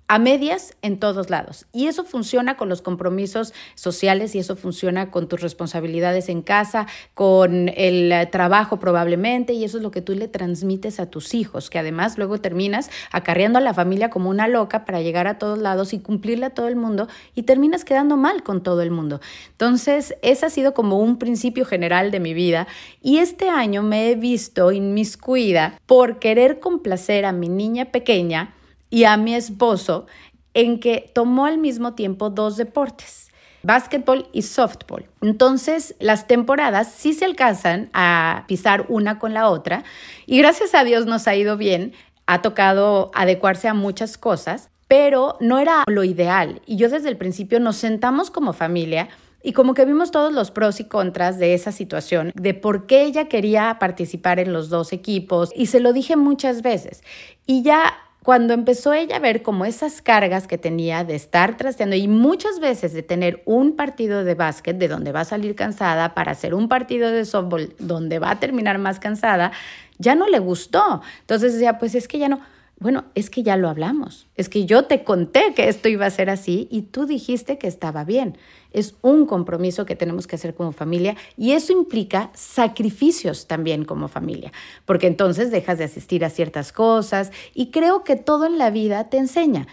a 0.07 0.19
medias 0.19 0.75
en 0.81 0.99
todos 0.99 1.29
lados. 1.29 1.65
Y 1.73 1.87
eso 1.87 2.05
funciona 2.05 2.55
con 2.55 2.69
los 2.69 2.81
compromisos 2.81 3.53
sociales 3.75 4.35
y 4.35 4.39
eso 4.39 4.55
funciona 4.55 5.11
con 5.11 5.27
tus 5.27 5.41
responsabilidades 5.41 6.29
en 6.29 6.41
casa, 6.41 6.87
con 7.13 7.69
el 7.75 8.29
trabajo 8.31 8.79
probablemente, 8.79 9.53
y 9.53 9.65
eso 9.65 9.77
es 9.77 9.83
lo 9.83 9.91
que 9.91 10.01
tú 10.01 10.13
le 10.13 10.27
transmites 10.27 10.99
a 10.99 11.09
tus 11.09 11.33
hijos, 11.33 11.69
que 11.69 11.79
además 11.79 12.17
luego 12.17 12.39
terminas 12.39 12.89
acarreando 13.11 13.59
a 13.59 13.61
la 13.61 13.73
familia 13.73 14.09
como 14.09 14.29
una 14.29 14.47
loca 14.47 14.85
para 14.85 15.01
llegar 15.01 15.27
a 15.27 15.37
todos 15.37 15.59
lados 15.59 15.93
y 15.93 15.99
cumplirle 15.99 16.45
a 16.45 16.51
todo 16.51 16.67
el 16.67 16.75
mundo 16.75 17.07
y 17.35 17.43
terminas 17.43 17.83
quedando 17.83 18.15
mal 18.15 18.43
con 18.43 18.63
todo 18.63 18.81
el 18.81 18.91
mundo. 18.91 19.19
Entonces, 19.51 20.15
ese 20.21 20.45
ha 20.45 20.49
sido 20.49 20.73
como 20.73 20.99
un 20.99 21.19
principio 21.19 21.65
general 21.65 22.11
de 22.11 22.19
mi 22.19 22.33
vida 22.33 22.67
y 23.01 23.17
este 23.17 23.49
año 23.49 23.83
me 23.83 24.09
he 24.09 24.15
visto 24.15 24.71
inmiscuida 24.71 25.79
por 25.85 26.19
querer 26.19 26.59
complacer 26.59 27.25
a 27.25 27.33
mi 27.33 27.49
niña 27.49 27.85
pequeña 27.91 28.53
y 28.89 29.03
a 29.03 29.17
mi 29.17 29.35
esposo 29.35 30.07
en 30.53 30.79
que 30.79 31.11
tomó 31.13 31.45
al 31.45 31.57
mismo 31.57 31.93
tiempo 31.93 32.29
dos 32.29 32.57
deportes, 32.57 33.29
básquetbol 33.63 34.27
y 34.33 34.41
softball. 34.41 35.05
Entonces, 35.21 35.95
las 35.99 36.27
temporadas 36.27 36.91
sí 36.91 37.13
se 37.13 37.25
alcanzan 37.25 37.89
a 37.93 38.45
pisar 38.47 38.85
una 38.89 39.19
con 39.19 39.33
la 39.33 39.49
otra 39.49 39.83
y 40.25 40.37
gracias 40.39 40.73
a 40.73 40.83
Dios 40.83 41.05
nos 41.05 41.27
ha 41.27 41.35
ido 41.35 41.57
bien, 41.57 41.93
ha 42.25 42.41
tocado 42.41 43.11
adecuarse 43.13 43.67
a 43.67 43.73
muchas 43.73 44.17
cosas, 44.17 44.69
pero 44.87 45.37
no 45.39 45.59
era 45.59 45.83
lo 45.87 46.03
ideal. 46.03 46.61
Y 46.65 46.77
yo 46.77 46.89
desde 46.89 47.09
el 47.09 47.17
principio 47.17 47.59
nos 47.59 47.75
sentamos 47.75 48.31
como 48.31 48.53
familia 48.53 49.09
Y 49.43 49.53
como 49.53 49.73
que 49.73 49.85
vimos 49.85 50.11
todos 50.11 50.33
los 50.33 50.51
pros 50.51 50.79
y 50.79 50.85
contras 50.85 51.37
de 51.37 51.53
esa 51.53 51.71
situación, 51.71 52.31
de 52.35 52.53
por 52.53 52.85
qué 52.85 53.03
ella 53.03 53.29
quería 53.29 53.77
participar 53.79 54.39
en 54.39 54.51
los 54.51 54.69
dos 54.69 54.91
equipos, 54.93 55.51
y 55.55 55.67
se 55.67 55.79
lo 55.79 55.93
dije 55.93 56.15
muchas 56.15 56.61
veces. 56.61 57.03
Y 57.45 57.61
ya 57.61 57.93
cuando 58.27 58.53
empezó 58.53 58.91
ella 58.91 59.15
a 59.15 59.19
ver 59.19 59.41
como 59.41 59.63
esas 59.63 60.01
cargas 60.01 60.47
que 60.47 60.57
tenía 60.57 61.05
de 61.05 61.15
estar 61.15 61.55
trasteando 61.55 61.95
y 61.95 62.09
muchas 62.09 62.59
veces 62.59 62.91
de 62.91 63.01
tener 63.01 63.41
un 63.45 63.77
partido 63.77 64.25
de 64.25 64.35
básquet 64.35 64.77
de 64.77 64.89
donde 64.89 65.13
va 65.13 65.21
a 65.21 65.23
salir 65.23 65.55
cansada 65.55 66.13
para 66.13 66.33
hacer 66.33 66.53
un 66.53 66.67
partido 66.67 67.09
de 67.09 67.23
softball 67.23 67.73
donde 67.79 68.19
va 68.19 68.31
a 68.31 68.39
terminar 68.41 68.79
más 68.79 68.99
cansada, 68.99 69.53
ya 69.97 70.13
no 70.13 70.27
le 70.27 70.39
gustó. 70.39 71.01
Entonces 71.21 71.53
decía, 71.53 71.79
pues 71.79 71.95
es 71.95 72.09
que 72.09 72.19
ya 72.19 72.27
no. 72.27 72.41
Bueno, 72.79 73.05
es 73.15 73.31
que 73.31 73.41
ya 73.41 73.57
lo 73.57 73.69
hablamos. 73.69 74.27
Es 74.35 74.49
que 74.49 74.67
yo 74.67 74.85
te 74.85 75.03
conté 75.03 75.53
que 75.55 75.67
esto 75.67 75.89
iba 75.89 76.05
a 76.05 76.11
ser 76.11 76.29
así 76.29 76.67
y 76.69 76.83
tú 76.83 77.07
dijiste 77.07 77.57
que 77.57 77.67
estaba 77.67 78.03
bien. 78.03 78.37
Es 78.71 78.95
un 79.01 79.25
compromiso 79.25 79.85
que 79.85 79.95
tenemos 79.95 80.27
que 80.27 80.35
hacer 80.35 80.53
como 80.53 80.71
familia 80.71 81.15
y 81.37 81.53
eso 81.53 81.73
implica 81.73 82.29
sacrificios 82.35 83.47
también 83.47 83.83
como 83.83 84.07
familia, 84.07 84.51
porque 84.85 85.07
entonces 85.07 85.49
dejas 85.49 85.79
de 85.79 85.85
asistir 85.85 86.23
a 86.23 86.29
ciertas 86.29 86.71
cosas 86.71 87.31
y 87.55 87.71
creo 87.71 88.03
que 88.03 88.15
todo 88.15 88.45
en 88.45 88.59
la 88.59 88.69
vida 88.69 89.09
te 89.09 89.17
enseña. 89.17 89.65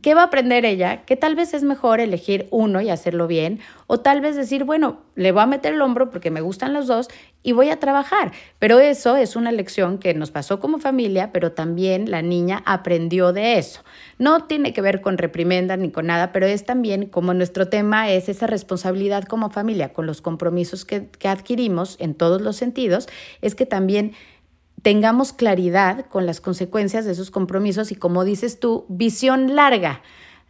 ¿Qué 0.00 0.14
va 0.14 0.22
a 0.22 0.26
aprender 0.26 0.64
ella? 0.64 1.04
Que 1.04 1.16
tal 1.16 1.34
vez 1.34 1.52
es 1.52 1.64
mejor 1.64 2.00
elegir 2.00 2.48
uno 2.50 2.80
y 2.80 2.88
hacerlo 2.88 3.26
bien, 3.26 3.60
o 3.86 4.00
tal 4.00 4.22
vez 4.22 4.36
decir, 4.36 4.64
bueno, 4.64 5.02
le 5.16 5.32
voy 5.32 5.42
a 5.42 5.46
meter 5.46 5.74
el 5.74 5.82
hombro 5.82 6.08
porque 6.08 6.30
me 6.30 6.40
gustan 6.40 6.72
los 6.72 6.86
dos 6.86 7.08
y 7.42 7.52
voy 7.52 7.68
a 7.68 7.78
trabajar. 7.78 8.32
Pero 8.58 8.80
eso 8.80 9.16
es 9.16 9.36
una 9.36 9.52
lección 9.52 9.98
que 9.98 10.14
nos 10.14 10.30
pasó 10.30 10.60
como 10.60 10.78
familia, 10.78 11.30
pero 11.30 11.52
también 11.52 12.10
la 12.10 12.22
niña 12.22 12.62
aprendió 12.64 13.34
de 13.34 13.58
eso. 13.58 13.82
No 14.18 14.44
tiene 14.44 14.72
que 14.72 14.80
ver 14.80 15.02
con 15.02 15.18
reprimenda 15.18 15.76
ni 15.76 15.90
con 15.90 16.06
nada, 16.06 16.32
pero 16.32 16.46
es 16.46 16.64
también 16.64 17.06
como 17.06 17.34
nuestro 17.34 17.68
tema 17.68 18.10
es 18.10 18.30
esa 18.30 18.46
responsabilidad 18.46 19.24
como 19.24 19.50
familia, 19.50 19.92
con 19.92 20.06
los 20.06 20.22
compromisos 20.22 20.86
que, 20.86 21.08
que 21.18 21.28
adquirimos 21.28 21.96
en 22.00 22.14
todos 22.14 22.40
los 22.40 22.56
sentidos, 22.56 23.08
es 23.42 23.54
que 23.54 23.66
también 23.66 24.12
tengamos 24.82 25.32
claridad 25.32 26.06
con 26.06 26.26
las 26.26 26.40
consecuencias 26.40 27.04
de 27.04 27.12
esos 27.12 27.30
compromisos 27.30 27.92
y 27.92 27.94
como 27.94 28.24
dices 28.24 28.60
tú, 28.60 28.84
visión 28.88 29.54
larga. 29.54 30.02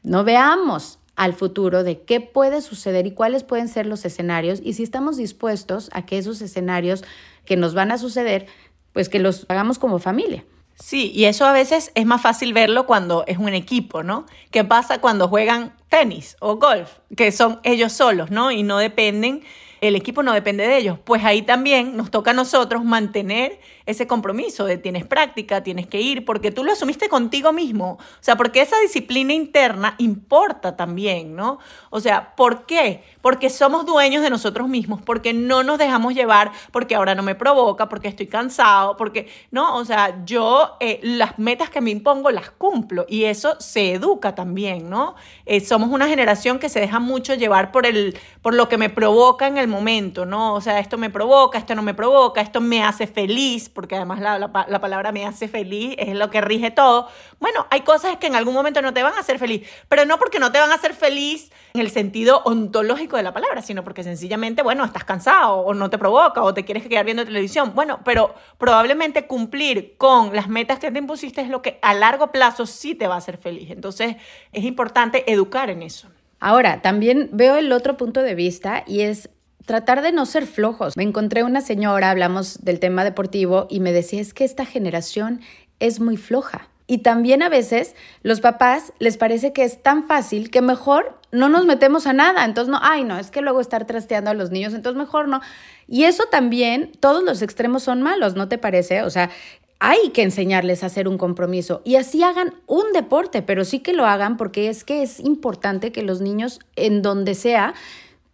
No 0.02 0.24
veamos 0.24 0.98
al 1.14 1.34
futuro 1.34 1.84
de 1.84 2.00
qué 2.00 2.20
puede 2.20 2.62
suceder 2.62 3.06
y 3.06 3.12
cuáles 3.12 3.44
pueden 3.44 3.68
ser 3.68 3.86
los 3.86 4.04
escenarios 4.04 4.60
y 4.64 4.72
si 4.72 4.82
estamos 4.82 5.16
dispuestos 5.16 5.90
a 5.92 6.06
que 6.06 6.18
esos 6.18 6.40
escenarios 6.40 7.04
que 7.44 7.56
nos 7.56 7.74
van 7.74 7.92
a 7.92 7.98
suceder, 7.98 8.46
pues 8.92 9.08
que 9.08 9.18
los 9.18 9.46
hagamos 9.48 9.78
como 9.78 9.98
familia. 9.98 10.44
Sí, 10.74 11.12
y 11.14 11.26
eso 11.26 11.44
a 11.44 11.52
veces 11.52 11.92
es 11.94 12.06
más 12.06 12.22
fácil 12.22 12.54
verlo 12.54 12.86
cuando 12.86 13.24
es 13.26 13.38
un 13.38 13.50
equipo, 13.50 14.02
¿no? 14.02 14.26
¿Qué 14.50 14.64
pasa 14.64 15.00
cuando 15.00 15.28
juegan 15.28 15.76
tenis 15.90 16.36
o 16.40 16.56
golf? 16.56 16.98
Que 17.14 17.30
son 17.30 17.60
ellos 17.62 17.92
solos, 17.92 18.30
¿no? 18.30 18.50
Y 18.50 18.62
no 18.62 18.78
dependen 18.78 19.42
el 19.82 19.96
equipo 19.96 20.22
no 20.22 20.32
depende 20.32 20.66
de 20.66 20.78
ellos. 20.78 20.98
Pues 21.04 21.24
ahí 21.24 21.42
también 21.42 21.96
nos 21.96 22.10
toca 22.10 22.30
a 22.30 22.34
nosotros 22.34 22.84
mantener 22.84 23.58
ese 23.84 24.06
compromiso 24.06 24.64
de 24.64 24.78
tienes 24.78 25.04
práctica, 25.04 25.64
tienes 25.64 25.88
que 25.88 26.00
ir, 26.00 26.24
porque 26.24 26.52
tú 26.52 26.62
lo 26.62 26.70
asumiste 26.70 27.08
contigo 27.08 27.52
mismo. 27.52 27.98
O 27.98 28.22
sea, 28.22 28.36
porque 28.36 28.60
esa 28.60 28.78
disciplina 28.78 29.32
interna 29.32 29.96
importa 29.98 30.76
también, 30.76 31.34
¿no? 31.34 31.58
O 31.90 31.98
sea, 31.98 32.36
¿por 32.36 32.64
qué? 32.64 33.02
Porque 33.22 33.50
somos 33.50 33.84
dueños 33.84 34.22
de 34.22 34.30
nosotros 34.30 34.68
mismos, 34.68 35.02
porque 35.02 35.32
no 35.32 35.64
nos 35.64 35.78
dejamos 35.78 36.14
llevar, 36.14 36.52
porque 36.70 36.94
ahora 36.94 37.16
no 37.16 37.24
me 37.24 37.34
provoca, 37.34 37.88
porque 37.88 38.06
estoy 38.06 38.28
cansado, 38.28 38.96
porque, 38.96 39.28
¿no? 39.50 39.76
O 39.76 39.84
sea, 39.84 40.24
yo 40.24 40.76
eh, 40.78 41.00
las 41.02 41.40
metas 41.40 41.70
que 41.70 41.80
me 41.80 41.90
impongo 41.90 42.30
las 42.30 42.50
cumplo 42.50 43.04
y 43.08 43.24
eso 43.24 43.56
se 43.58 43.94
educa 43.94 44.36
también, 44.36 44.88
¿no? 44.88 45.16
Eh, 45.44 45.58
somos 45.58 45.90
una 45.90 46.06
generación 46.06 46.60
que 46.60 46.68
se 46.68 46.78
deja 46.78 47.00
mucho 47.00 47.34
llevar 47.34 47.72
por, 47.72 47.84
el, 47.84 48.16
por 48.42 48.54
lo 48.54 48.68
que 48.68 48.78
me 48.78 48.88
provoca 48.88 49.48
en 49.48 49.58
el 49.58 49.71
momento, 49.72 50.24
¿no? 50.24 50.54
O 50.54 50.60
sea, 50.60 50.78
esto 50.78 50.96
me 50.98 51.10
provoca, 51.10 51.58
esto 51.58 51.74
no 51.74 51.82
me 51.82 51.94
provoca, 51.94 52.40
esto 52.40 52.60
me 52.60 52.84
hace 52.84 53.06
feliz, 53.08 53.68
porque 53.68 53.96
además 53.96 54.20
la, 54.20 54.38
la, 54.38 54.80
palabra 54.80 55.10
me 55.10 55.26
hace 55.26 55.48
feliz 55.48 55.96
es 55.98 56.14
lo 56.14 56.30
que 56.30 56.40
rige 56.40 56.70
todo. 56.70 57.08
Bueno, 57.40 57.66
hay 57.70 57.80
cosas 57.80 58.16
que 58.18 58.28
en 58.28 58.36
algún 58.36 58.54
momento 58.54 58.80
no 58.82 58.94
te 58.94 59.02
van 59.02 59.14
a 59.14 59.20
hacer 59.20 59.38
feliz, 59.38 59.68
pero 59.88 60.04
no 60.04 60.18
porque 60.18 60.38
no 60.38 60.52
te 60.52 60.60
van 60.60 60.70
a 60.70 60.74
hacer 60.74 60.94
feliz 60.94 61.50
en 61.74 61.80
el 61.80 61.90
sentido 61.90 62.42
ontológico 62.44 63.16
de 63.16 63.24
la 63.24 63.32
palabra, 63.32 63.62
sino 63.62 63.82
porque 63.82 64.04
sencillamente, 64.04 64.62
bueno, 64.62 64.84
estás 64.84 65.04
cansado 65.04 65.56
o 65.56 65.74
no 65.74 65.90
te 65.90 65.98
provoca 65.98 66.42
o 66.42 66.54
te 66.54 66.64
quieres 66.64 66.86
quedar 66.86 67.04
viendo 67.04 67.24
televisión. 67.24 67.72
Bueno, 67.74 68.00
pero 68.04 68.34
probablemente 68.58 69.26
cumplir 69.26 69.96
con 69.96 70.36
las 70.36 70.48
metas 70.48 70.78
que 70.78 70.90
te 70.90 70.98
impusiste 70.98 71.40
es 71.40 71.48
lo 71.48 71.62
que 71.62 71.78
a 71.82 71.94
largo 71.94 72.30
plazo 72.30 72.66
sí 72.66 72.94
te 72.94 73.08
va 73.08 73.14
a 73.14 73.18
hacer 73.18 73.38
feliz. 73.38 73.70
Entonces, 73.70 74.16
es 74.52 74.64
importante 74.64 75.30
educar 75.32 75.70
en 75.70 75.82
eso. 75.82 76.08
Ahora, 76.42 76.82
también 76.82 77.30
veo 77.32 77.56
el 77.56 77.70
otro 77.70 77.96
punto 77.96 78.20
de 78.20 78.34
vista 78.34 78.82
y 78.86 79.02
es 79.02 79.30
tratar 79.66 80.02
de 80.02 80.12
no 80.12 80.26
ser 80.26 80.46
flojos. 80.46 80.96
Me 80.96 81.02
encontré 81.02 81.42
una 81.42 81.60
señora, 81.60 82.10
hablamos 82.10 82.64
del 82.64 82.80
tema 82.80 83.04
deportivo 83.04 83.66
y 83.70 83.80
me 83.80 83.92
decía, 83.92 84.20
es 84.20 84.34
que 84.34 84.44
esta 84.44 84.64
generación 84.64 85.40
es 85.80 86.00
muy 86.00 86.16
floja. 86.16 86.68
Y 86.86 86.98
también 86.98 87.42
a 87.42 87.48
veces 87.48 87.94
los 88.22 88.40
papás 88.40 88.92
les 88.98 89.16
parece 89.16 89.52
que 89.52 89.64
es 89.64 89.82
tan 89.82 90.06
fácil 90.06 90.50
que 90.50 90.60
mejor 90.60 91.18
no 91.30 91.48
nos 91.48 91.64
metemos 91.64 92.06
a 92.06 92.12
nada. 92.12 92.44
Entonces, 92.44 92.70
no, 92.70 92.78
ay, 92.82 93.04
no, 93.04 93.18
es 93.18 93.30
que 93.30 93.40
luego 93.40 93.60
estar 93.60 93.86
trasteando 93.86 94.30
a 94.30 94.34
los 94.34 94.50
niños, 94.50 94.74
entonces 94.74 94.98
mejor 94.98 95.28
no. 95.28 95.40
Y 95.88 96.04
eso 96.04 96.24
también, 96.30 96.92
todos 97.00 97.22
los 97.22 97.40
extremos 97.40 97.84
son 97.84 98.02
malos, 98.02 98.34
¿no 98.34 98.48
te 98.48 98.58
parece? 98.58 99.02
O 99.02 99.10
sea, 99.10 99.30
hay 99.78 100.10
que 100.10 100.22
enseñarles 100.22 100.82
a 100.82 100.86
hacer 100.86 101.08
un 101.08 101.18
compromiso 101.18 101.82
y 101.84 101.96
así 101.96 102.22
hagan 102.22 102.54
un 102.66 102.92
deporte, 102.92 103.42
pero 103.42 103.64
sí 103.64 103.80
que 103.80 103.92
lo 103.92 104.06
hagan 104.06 104.36
porque 104.36 104.68
es 104.68 104.84
que 104.84 105.02
es 105.02 105.18
importante 105.18 105.90
que 105.92 106.02
los 106.02 106.20
niños, 106.20 106.60
en 106.76 107.02
donde 107.02 107.34
sea, 107.34 107.74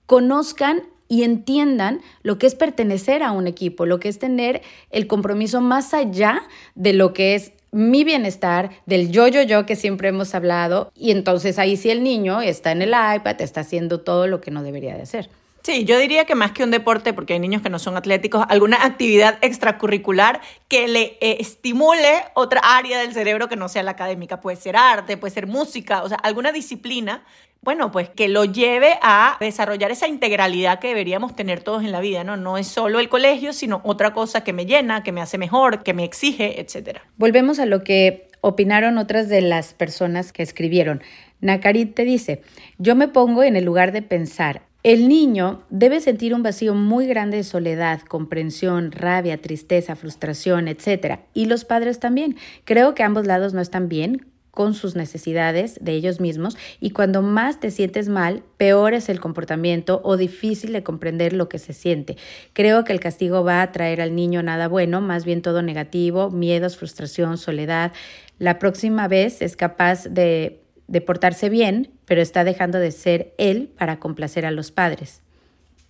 conozcan 0.07 0.83
y 1.09 1.23
entiendan 1.23 2.01
lo 2.23 2.39
que 2.39 2.47
es 2.47 2.55
pertenecer 2.55 3.23
a 3.23 3.33
un 3.33 3.47
equipo, 3.47 3.87
lo 3.87 3.99
que 3.99 4.09
es 4.09 4.19
tener 4.19 4.63
el 4.91 5.07
compromiso 5.07 5.61
más 5.61 5.95
allá 5.95 6.43
de 6.75 6.93
lo 6.93 7.13
que 7.13 7.35
es 7.35 7.53
mi 7.71 8.05
bienestar, 8.05 8.71
del 8.87 9.11
yo, 9.11 9.29
yo, 9.29 9.43
yo 9.43 9.67
que 9.67 9.77
siempre 9.77 10.09
hemos 10.09 10.35
hablado. 10.35 10.91
Y 10.95 11.11
entonces 11.11 11.59
ahí 11.59 11.77
sí 11.77 11.91
el 11.91 12.03
niño 12.03 12.41
está 12.41 12.73
en 12.73 12.83
el 12.83 12.91
iPad, 12.91 13.41
está 13.41 13.61
haciendo 13.61 14.01
todo 14.01 14.27
lo 14.27 14.41
que 14.41 14.51
no 14.51 14.63
debería 14.63 14.95
de 14.95 15.03
hacer. 15.03 15.29
Sí, 15.69 15.85
yo 15.85 15.99
diría 15.99 16.25
que 16.25 16.35
más 16.35 16.53
que 16.53 16.65
un 16.65 16.71
deporte, 16.71 17.13
porque 17.13 17.35
hay 17.35 17.41
niños 17.41 17.61
que 17.61 17.69
no 17.69 17.79
son 17.79 17.95
atléticos, 17.99 18.43
alguna 18.49 18.87
actividad 18.87 19.37
extracurricular 19.43 20.41
que 20.67 20.89
le 20.89 21.19
eh, 21.21 21.37
estimule 21.41 22.23
otra 22.33 22.63
área 22.65 22.99
del 23.01 23.13
cerebro 23.13 23.51
que 23.51 23.57
no 23.57 23.69
sea 23.69 23.83
la 23.83 23.91
académica. 23.91 24.41
Puede 24.41 24.57
ser 24.57 24.79
arte, 24.79 25.19
puede 25.19 25.35
ser 25.35 25.47
música, 25.47 26.05
o 26.05 26.09
sea, 26.09 26.17
alguna 26.17 26.53
disciplina 26.53 27.23
bueno, 27.61 27.91
pues 27.91 28.09
que 28.09 28.29
lo 28.29 28.47
lleve 28.47 28.99
a 29.03 29.37
desarrollar 29.41 29.91
esa 29.91 30.09
integralidad 30.09 30.79
que 30.79 30.89
deberíamos 30.89 31.37
tener 31.37 31.61
todos 31.61 31.85
en 31.85 31.93
la 31.93 32.01
vida, 32.01 32.25
¿no? 32.25 32.39
No 32.39 32.57
es 32.57 32.67
solo 32.69 32.99
el 32.99 33.11
colegio, 33.11 33.53
sino 33.53 33.83
otra 33.85 34.15
cosa 34.15 34.45
que 34.45 34.55
me 34.55 34.65
llena, 34.65 35.03
que 35.03 35.13
me 35.13 35.21
hace 35.21 35.37
mejor, 35.37 35.83
que 35.83 35.93
me 35.93 36.05
exige, 36.05 36.63
etc. 36.63 37.01
Volvemos 37.19 37.59
a 37.59 37.67
lo 37.67 37.85
que 37.85 38.29
opinaron 38.41 38.97
otras 38.97 39.29
de 39.29 39.43
las 39.43 39.75
personas 39.75 40.33
que 40.33 40.43
escribieron. 40.43 41.03
Nakarit 41.41 41.95
te 41.95 42.05
dice, 42.05 42.43
yo 42.79 42.95
me 42.95 43.09
pongo 43.09 43.43
en 43.43 43.57
el 43.57 43.65
lugar 43.65 43.93
de 43.93 44.03
pensar, 44.03 44.63
el 44.85 45.09
niño 45.09 45.65
debe 45.71 46.01
sentir 46.01 46.35
un 46.35 46.43
vacío 46.43 46.75
muy 46.75 47.07
grande 47.07 47.39
de 47.39 47.45
soledad, 47.45 48.01
comprensión, 48.03 48.93
rabia, 48.93 49.41
tristeza, 49.43 49.97
frustración, 49.97 50.69
etc. 50.69 51.21
Y 51.35 51.47
los 51.47 51.65
padres 51.65 51.99
también. 51.99 52.37
Creo 52.65 52.95
que 52.95 53.03
ambos 53.03 53.27
lados 53.27 53.55
no 53.55 53.61
están 53.61 53.89
bien 53.89 54.27
con 54.53 54.75
sus 54.75 54.97
necesidades 54.97 55.79
de 55.81 55.93
ellos 55.93 56.21
mismos 56.21 56.57
y 56.81 56.91
cuando 56.91 57.23
más 57.23 57.61
te 57.61 57.71
sientes 57.71 58.09
mal, 58.09 58.43
peor 58.57 58.93
es 58.93 59.09
el 59.09 59.21
comportamiento 59.21 60.01
o 60.03 60.17
difícil 60.17 60.73
de 60.73 60.83
comprender 60.83 61.33
lo 61.33 61.49
que 61.49 61.59
se 61.59 61.73
siente. 61.73 62.17
Creo 62.55 62.83
que 62.83 62.93
el 62.93 62.99
castigo 62.99 63.45
va 63.45 63.63
a 63.63 63.71
traer 63.73 64.01
al 64.01 64.17
niño 64.17 64.43
nada 64.43 64.67
bueno, 64.67 65.01
más 65.01 65.25
bien 65.25 65.43
todo 65.43 65.63
negativo, 65.63 66.31
miedos, 66.31 66.77
frustración, 66.77 67.39
soledad. 67.39 67.93
La 68.39 68.59
próxima 68.59 69.07
vez 69.07 69.43
es 69.43 69.55
capaz 69.55 70.05
de, 70.05 70.61
de 70.89 71.01
portarse 71.01 71.51
bien, 71.51 71.98
pero 72.09 72.23
está 72.23 72.43
dejando 72.43 72.79
de 72.79 72.91
ser 72.91 73.35
él 73.39 73.71
para 73.79 74.01
complacer 74.01 74.47
a 74.47 74.51
los 74.51 74.73
padres. 74.73 75.21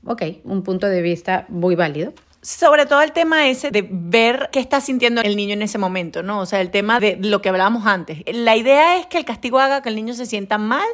Ok, 0.04 0.22
un 0.44 0.62
punto 0.62 0.88
de 0.88 1.00
vista 1.00 1.46
muy 1.48 1.74
válido 1.74 2.12
sobre 2.40 2.86
todo 2.86 3.02
el 3.02 3.12
tema 3.12 3.48
ese 3.48 3.70
de 3.70 3.86
ver 3.90 4.48
qué 4.52 4.60
está 4.60 4.80
sintiendo 4.80 5.20
el 5.22 5.36
niño 5.36 5.54
en 5.54 5.62
ese 5.62 5.78
momento, 5.78 6.22
¿no? 6.22 6.40
O 6.40 6.46
sea, 6.46 6.60
el 6.60 6.70
tema 6.70 7.00
de 7.00 7.18
lo 7.20 7.42
que 7.42 7.48
hablábamos 7.48 7.86
antes. 7.86 8.22
La 8.32 8.56
idea 8.56 8.98
es 8.98 9.06
que 9.06 9.18
el 9.18 9.24
castigo 9.24 9.58
haga 9.58 9.82
que 9.82 9.88
el 9.88 9.96
niño 9.96 10.14
se 10.14 10.26
sienta 10.26 10.56
mal. 10.56 10.86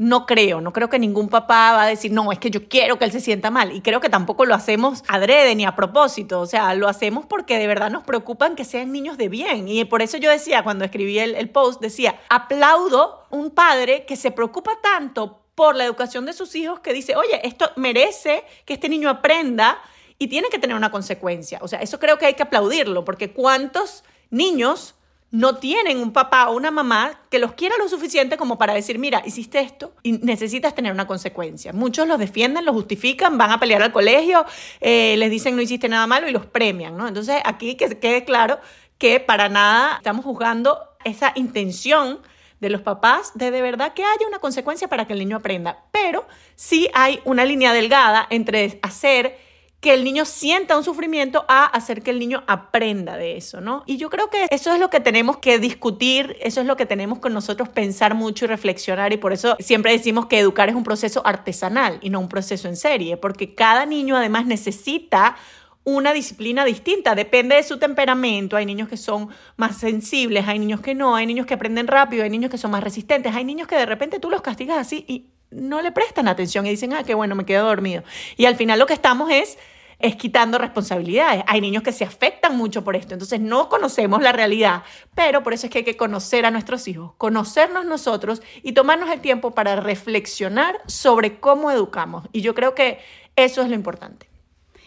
No 0.00 0.24
creo, 0.24 0.62
no 0.62 0.72
creo 0.72 0.88
que 0.88 0.98
ningún 0.98 1.28
papá 1.28 1.72
va 1.74 1.82
a 1.82 1.86
decir, 1.86 2.10
no, 2.10 2.32
es 2.32 2.38
que 2.38 2.50
yo 2.50 2.70
quiero 2.70 2.98
que 2.98 3.04
él 3.04 3.12
se 3.12 3.20
sienta 3.20 3.50
mal. 3.50 3.76
Y 3.76 3.82
creo 3.82 4.00
que 4.00 4.08
tampoco 4.08 4.46
lo 4.46 4.54
hacemos 4.54 5.04
adrede 5.08 5.54
ni 5.54 5.66
a 5.66 5.76
propósito. 5.76 6.40
O 6.40 6.46
sea, 6.46 6.72
lo 6.74 6.88
hacemos 6.88 7.26
porque 7.26 7.58
de 7.58 7.66
verdad 7.66 7.90
nos 7.90 8.04
preocupan 8.04 8.56
que 8.56 8.64
sean 8.64 8.92
niños 8.92 9.18
de 9.18 9.28
bien. 9.28 9.68
Y 9.68 9.84
por 9.84 10.00
eso 10.00 10.16
yo 10.16 10.30
decía, 10.30 10.64
cuando 10.64 10.86
escribí 10.86 11.18
el, 11.18 11.34
el 11.34 11.50
post, 11.50 11.82
decía, 11.82 12.18
aplaudo 12.30 13.26
un 13.28 13.50
padre 13.50 14.06
que 14.06 14.16
se 14.16 14.30
preocupa 14.30 14.70
tanto 14.82 15.42
por 15.54 15.76
la 15.76 15.84
educación 15.84 16.24
de 16.24 16.32
sus 16.32 16.54
hijos 16.54 16.80
que 16.80 16.94
dice, 16.94 17.14
oye, 17.16 17.46
esto 17.46 17.70
merece 17.76 18.44
que 18.64 18.72
este 18.72 18.88
niño 18.88 19.10
aprenda 19.10 19.82
y 20.16 20.28
tiene 20.28 20.48
que 20.48 20.58
tener 20.58 20.78
una 20.78 20.90
consecuencia. 20.90 21.58
O 21.60 21.68
sea, 21.68 21.80
eso 21.80 22.00
creo 22.00 22.16
que 22.16 22.24
hay 22.24 22.32
que 22.32 22.42
aplaudirlo, 22.42 23.04
porque 23.04 23.34
¿cuántos 23.34 24.02
niños 24.30 24.94
no 25.30 25.56
tienen 25.56 25.98
un 25.98 26.12
papá 26.12 26.48
o 26.48 26.56
una 26.56 26.70
mamá 26.70 27.20
que 27.30 27.38
los 27.38 27.52
quiera 27.52 27.76
lo 27.78 27.88
suficiente 27.88 28.36
como 28.36 28.58
para 28.58 28.74
decir, 28.74 28.98
mira, 28.98 29.22
hiciste 29.24 29.60
esto 29.60 29.94
y 30.02 30.12
necesitas 30.12 30.74
tener 30.74 30.92
una 30.92 31.06
consecuencia. 31.06 31.72
Muchos 31.72 32.08
los 32.08 32.18
defienden, 32.18 32.64
los 32.64 32.74
justifican, 32.74 33.38
van 33.38 33.52
a 33.52 33.60
pelear 33.60 33.82
al 33.82 33.92
colegio, 33.92 34.44
eh, 34.80 35.16
les 35.16 35.30
dicen 35.30 35.54
no 35.54 35.62
hiciste 35.62 35.88
nada 35.88 36.06
malo 36.06 36.28
y 36.28 36.32
los 36.32 36.46
premian, 36.46 36.96
¿no? 36.96 37.06
Entonces 37.06 37.40
aquí 37.44 37.76
que 37.76 37.98
quede 37.98 38.24
claro 38.24 38.58
que 38.98 39.20
para 39.20 39.48
nada 39.48 39.96
estamos 39.98 40.24
juzgando 40.24 40.78
esa 41.04 41.32
intención 41.36 42.20
de 42.60 42.68
los 42.68 42.82
papás 42.82 43.32
de 43.34 43.50
de 43.50 43.62
verdad 43.62 43.94
que 43.94 44.04
haya 44.04 44.26
una 44.26 44.38
consecuencia 44.40 44.88
para 44.88 45.06
que 45.06 45.12
el 45.12 45.20
niño 45.20 45.36
aprenda. 45.36 45.84
Pero 45.92 46.26
sí 46.56 46.88
hay 46.92 47.20
una 47.24 47.44
línea 47.44 47.72
delgada 47.72 48.26
entre 48.30 48.80
hacer 48.82 49.38
que 49.80 49.94
el 49.94 50.04
niño 50.04 50.26
sienta 50.26 50.76
un 50.76 50.84
sufrimiento 50.84 51.46
a 51.48 51.64
hacer 51.64 52.02
que 52.02 52.10
el 52.10 52.18
niño 52.18 52.44
aprenda 52.46 53.16
de 53.16 53.36
eso, 53.36 53.62
¿no? 53.62 53.82
Y 53.86 53.96
yo 53.96 54.10
creo 54.10 54.28
que 54.28 54.46
eso 54.50 54.72
es 54.74 54.78
lo 54.78 54.90
que 54.90 55.00
tenemos 55.00 55.38
que 55.38 55.58
discutir, 55.58 56.36
eso 56.40 56.60
es 56.60 56.66
lo 56.66 56.76
que 56.76 56.84
tenemos 56.84 57.18
que 57.20 57.30
nosotros 57.30 57.70
pensar 57.70 58.14
mucho 58.14 58.44
y 58.44 58.48
reflexionar 58.48 59.12
y 59.14 59.16
por 59.16 59.32
eso 59.32 59.56
siempre 59.58 59.92
decimos 59.92 60.26
que 60.26 60.38
educar 60.38 60.68
es 60.68 60.74
un 60.74 60.84
proceso 60.84 61.22
artesanal 61.24 61.98
y 62.02 62.10
no 62.10 62.20
un 62.20 62.28
proceso 62.28 62.68
en 62.68 62.76
serie, 62.76 63.16
porque 63.16 63.54
cada 63.54 63.86
niño 63.86 64.16
además 64.16 64.44
necesita 64.44 65.36
una 65.82 66.12
disciplina 66.12 66.66
distinta, 66.66 67.14
depende 67.14 67.56
de 67.56 67.62
su 67.62 67.78
temperamento. 67.78 68.56
Hay 68.56 68.66
niños 68.66 68.88
que 68.88 68.98
son 68.98 69.30
más 69.56 69.78
sensibles, 69.78 70.46
hay 70.46 70.58
niños 70.58 70.80
que 70.82 70.94
no, 70.94 71.16
hay 71.16 71.26
niños 71.26 71.46
que 71.46 71.54
aprenden 71.54 71.86
rápido, 71.86 72.22
hay 72.22 72.30
niños 72.30 72.50
que 72.50 72.58
son 72.58 72.70
más 72.70 72.84
resistentes, 72.84 73.34
hay 73.34 73.44
niños 73.44 73.66
que 73.66 73.76
de 73.76 73.86
repente 73.86 74.20
tú 74.20 74.28
los 74.28 74.42
castigas 74.42 74.78
así 74.78 75.06
y 75.08 75.30
no 75.50 75.82
le 75.82 75.92
prestan 75.92 76.28
atención 76.28 76.66
y 76.66 76.70
dicen, 76.70 76.92
ah, 76.92 77.04
qué 77.04 77.14
bueno, 77.14 77.34
me 77.34 77.44
quedo 77.44 77.66
dormido. 77.66 78.02
Y 78.36 78.46
al 78.46 78.56
final 78.56 78.78
lo 78.78 78.86
que 78.86 78.94
estamos 78.94 79.30
es 79.30 79.58
es 80.00 80.16
quitando 80.16 80.58
responsabilidades. 80.58 81.44
Hay 81.46 81.60
niños 81.60 81.82
que 81.82 81.92
se 81.92 82.04
afectan 82.04 82.56
mucho 82.56 82.82
por 82.82 82.96
esto, 82.96 83.14
entonces 83.14 83.40
no 83.40 83.68
conocemos 83.68 84.22
la 84.22 84.32
realidad, 84.32 84.82
pero 85.14 85.42
por 85.42 85.52
eso 85.52 85.66
es 85.66 85.72
que 85.72 85.78
hay 85.78 85.84
que 85.84 85.96
conocer 85.96 86.46
a 86.46 86.50
nuestros 86.50 86.88
hijos, 86.88 87.12
conocernos 87.18 87.84
nosotros 87.84 88.42
y 88.62 88.72
tomarnos 88.72 89.10
el 89.10 89.20
tiempo 89.20 89.52
para 89.52 89.76
reflexionar 89.76 90.78
sobre 90.86 91.38
cómo 91.38 91.70
educamos. 91.70 92.26
Y 92.32 92.40
yo 92.40 92.54
creo 92.54 92.74
que 92.74 92.98
eso 93.36 93.62
es 93.62 93.68
lo 93.68 93.74
importante. 93.74 94.28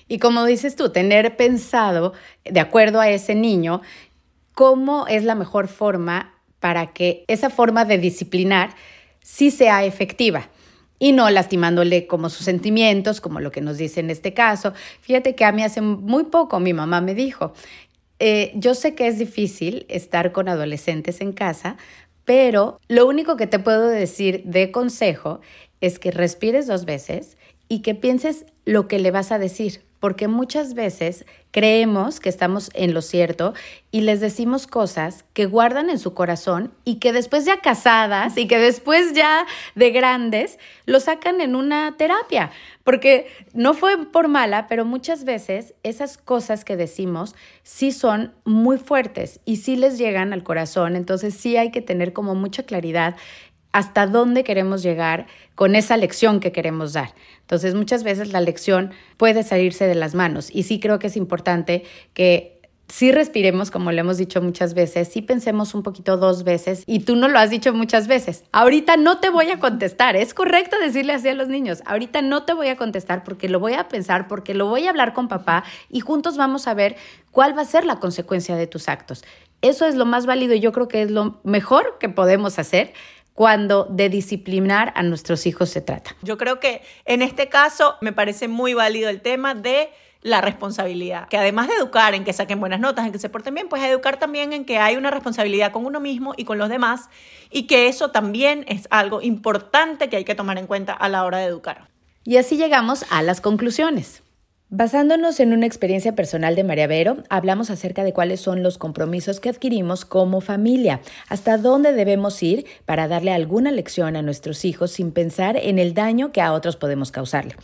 Y 0.07 0.19
como 0.19 0.45
dices 0.45 0.75
tú, 0.75 0.91
tener 0.91 1.37
pensado, 1.37 2.13
de 2.43 2.59
acuerdo 2.59 2.99
a 2.99 3.09
ese 3.09 3.35
niño, 3.35 3.81
cómo 4.53 5.07
es 5.07 5.23
la 5.23 5.35
mejor 5.35 5.67
forma 5.67 6.33
para 6.59 6.93
que 6.93 7.23
esa 7.27 7.49
forma 7.49 7.85
de 7.85 7.97
disciplinar 7.97 8.75
sí 9.23 9.49
sea 9.49 9.83
efectiva 9.83 10.49
y 10.99 11.11
no 11.11 11.29
lastimándole 11.29 12.07
como 12.07 12.29
sus 12.29 12.45
sentimientos, 12.45 13.19
como 13.19 13.39
lo 13.39 13.51
que 13.51 13.61
nos 13.61 13.77
dice 13.77 13.99
en 13.99 14.09
este 14.09 14.33
caso. 14.33 14.73
Fíjate 15.01 15.35
que 15.35 15.43
a 15.43 15.51
mí 15.51 15.63
hace 15.63 15.81
muy 15.81 16.25
poco 16.25 16.59
mi 16.59 16.73
mamá 16.73 17.01
me 17.01 17.15
dijo, 17.15 17.53
eh, 18.19 18.51
yo 18.55 18.75
sé 18.75 18.95
que 18.95 19.07
es 19.07 19.17
difícil 19.19 19.85
estar 19.89 20.31
con 20.31 20.47
adolescentes 20.47 21.19
en 21.19 21.33
casa, 21.33 21.77
pero 22.25 22.79
lo 22.87 23.05
único 23.07 23.35
que 23.35 23.47
te 23.47 23.59
puedo 23.59 23.87
decir 23.89 24.43
de 24.45 24.71
consejo 24.71 25.41
es 25.81 25.99
que 25.99 26.11
respires 26.11 26.67
dos 26.67 26.85
veces 26.85 27.37
y 27.67 27.81
que 27.81 27.95
pienses 27.95 28.45
lo 28.65 28.87
que 28.87 28.99
le 28.99 29.11
vas 29.11 29.31
a 29.31 29.39
decir 29.39 29.81
porque 30.03 30.27
muchas 30.27 30.73
veces 30.73 31.25
creemos 31.51 32.19
que 32.19 32.27
estamos 32.27 32.69
en 32.73 32.93
lo 32.93 33.01
cierto 33.01 33.53
y 33.89 34.01
les 34.01 34.19
decimos 34.19 34.67
cosas 34.67 35.23
que 35.31 35.45
guardan 35.45 35.89
en 35.89 35.97
su 35.97 36.13
corazón 36.13 36.73
y 36.83 36.95
que 36.95 37.13
después 37.13 37.45
ya 37.45 37.61
casadas 37.61 38.35
y 38.35 38.45
que 38.45 38.57
después 38.57 39.13
ya 39.13 39.45
de 39.75 39.91
grandes 39.91 40.59
lo 40.85 40.99
sacan 40.99 41.39
en 41.39 41.55
una 41.55 41.95
terapia, 41.95 42.51
porque 42.83 43.27
no 43.53 43.73
fue 43.73 44.07
por 44.07 44.27
mala, 44.27 44.67
pero 44.67 44.83
muchas 44.83 45.23
veces 45.23 45.73
esas 45.83 46.17
cosas 46.17 46.65
que 46.65 46.75
decimos 46.75 47.33
sí 47.61 47.93
son 47.93 48.33
muy 48.43 48.77
fuertes 48.77 49.39
y 49.45 49.55
sí 49.55 49.77
les 49.77 49.97
llegan 49.97 50.33
al 50.33 50.43
corazón, 50.43 50.97
entonces 50.97 51.33
sí 51.33 51.55
hay 51.55 51.71
que 51.71 51.81
tener 51.81 52.11
como 52.11 52.35
mucha 52.35 52.63
claridad 52.63 53.15
hasta 53.73 54.07
dónde 54.07 54.45
queremos 54.45 54.81
llegar 54.81 55.27
con 55.55 55.75
esa 55.75 55.97
lección 55.97 56.39
que 56.39 56.53
queremos 56.53 56.93
dar. 56.93 57.13
Entonces, 57.41 57.75
muchas 57.75 58.03
veces 58.03 58.31
la 58.31 58.39
lección 58.39 58.91
puede 59.17 59.43
salirse 59.43 59.85
de 59.85 59.95
las 59.95 60.15
manos 60.15 60.49
y 60.51 60.63
sí 60.63 60.79
creo 60.79 60.99
que 60.99 61.07
es 61.07 61.17
importante 61.17 61.83
que 62.13 62.53
sí 62.87 63.11
respiremos, 63.11 63.71
como 63.71 63.91
le 63.91 64.01
hemos 64.01 64.17
dicho 64.17 64.41
muchas 64.41 64.73
veces, 64.75 65.07
sí 65.07 65.21
pensemos 65.21 65.73
un 65.73 65.81
poquito 65.81 66.17
dos 66.17 66.43
veces 66.43 66.83
y 66.85 66.99
tú 66.99 67.15
no 67.15 67.27
lo 67.27 67.39
has 67.39 67.49
dicho 67.49 67.73
muchas 67.73 68.07
veces. 68.07 68.43
Ahorita 68.51 68.97
no 68.97 69.19
te 69.19 69.29
voy 69.29 69.49
a 69.49 69.59
contestar, 69.59 70.15
es 70.15 70.33
correcto 70.33 70.77
decirle 70.79 71.13
así 71.13 71.29
a 71.29 71.33
los 71.33 71.47
niños, 71.47 71.81
ahorita 71.85 72.21
no 72.21 72.43
te 72.43 72.53
voy 72.53 72.67
a 72.67 72.77
contestar 72.77 73.23
porque 73.23 73.49
lo 73.49 73.59
voy 73.59 73.73
a 73.73 73.87
pensar, 73.87 74.27
porque 74.27 74.53
lo 74.53 74.67
voy 74.67 74.85
a 74.85 74.91
hablar 74.91 75.13
con 75.13 75.27
papá 75.27 75.63
y 75.89 76.01
juntos 76.01 76.37
vamos 76.37 76.67
a 76.67 76.75
ver 76.75 76.95
cuál 77.31 77.57
va 77.57 77.63
a 77.63 77.65
ser 77.65 77.85
la 77.85 77.99
consecuencia 77.99 78.55
de 78.55 78.67
tus 78.67 78.87
actos. 78.87 79.23
Eso 79.61 79.87
es 79.87 79.95
lo 79.95 80.05
más 80.05 80.25
válido 80.25 80.53
y 80.53 80.59
yo 80.59 80.71
creo 80.71 80.87
que 80.87 81.01
es 81.01 81.09
lo 81.09 81.39
mejor 81.43 81.97
que 81.99 82.09
podemos 82.09 82.59
hacer 82.59 82.93
cuando 83.33 83.85
de 83.89 84.09
disciplinar 84.09 84.93
a 84.95 85.03
nuestros 85.03 85.45
hijos 85.45 85.69
se 85.69 85.81
trata. 85.81 86.15
Yo 86.21 86.37
creo 86.37 86.59
que 86.59 86.81
en 87.05 87.21
este 87.21 87.49
caso 87.49 87.95
me 88.01 88.13
parece 88.13 88.47
muy 88.47 88.73
válido 88.73 89.09
el 89.09 89.21
tema 89.21 89.55
de 89.55 89.89
la 90.21 90.39
responsabilidad, 90.39 91.27
que 91.27 91.37
además 91.37 91.67
de 91.67 91.75
educar 91.75 92.15
en 92.15 92.23
que 92.23 92.31
saquen 92.31 92.59
buenas 92.59 92.79
notas, 92.79 93.05
en 93.05 93.11
que 93.11 93.19
se 93.19 93.29
porten 93.29 93.53
bien, 93.53 93.67
pues 93.67 93.83
educar 93.83 94.17
también 94.17 94.53
en 94.53 94.63
que 94.63 94.77
hay 94.77 94.95
una 94.95 95.11
responsabilidad 95.11 95.71
con 95.71 95.85
uno 95.85 95.99
mismo 95.99 96.33
y 96.37 96.45
con 96.45 96.57
los 96.57 96.69
demás 96.69 97.09
y 97.51 97.63
que 97.63 97.87
eso 97.87 98.11
también 98.11 98.63
es 98.67 98.87
algo 98.89 99.21
importante 99.21 100.09
que 100.09 100.15
hay 100.15 100.23
que 100.23 100.35
tomar 100.35 100.57
en 100.57 100.65
cuenta 100.65 100.93
a 100.93 101.09
la 101.09 101.25
hora 101.25 101.39
de 101.39 101.45
educar. 101.45 101.89
Y 102.23 102.37
así 102.37 102.55
llegamos 102.55 103.05
a 103.09 103.21
las 103.21 103.41
conclusiones. 103.41 104.22
Basándonos 104.75 105.39
en 105.39 105.53
una 105.53 105.67
experiencia 105.67 106.15
personal 106.15 106.55
de 106.55 106.63
María 106.63 106.87
Vero, 106.87 107.17
hablamos 107.29 107.69
acerca 107.69 108.03
de 108.03 108.11
cuáles 108.11 108.41
son 108.41 108.63
los 108.63 108.79
compromisos 108.79 109.39
que 109.39 109.49
adquirimos 109.49 110.03
como 110.03 110.41
familia, 110.41 110.99
hasta 111.29 111.59
dónde 111.59 111.93
debemos 111.93 112.41
ir 112.41 112.65
para 112.85 113.07
darle 113.07 113.31
alguna 113.33 113.71
lección 113.71 114.15
a 114.15 114.23
nuestros 114.23 114.65
hijos 114.65 114.89
sin 114.89 115.11
pensar 115.11 115.57
en 115.57 115.77
el 115.77 115.93
daño 115.93 116.31
que 116.31 116.41
a 116.41 116.53
otros 116.53 116.75
podemos 116.75 117.11
causarle. 117.11 117.55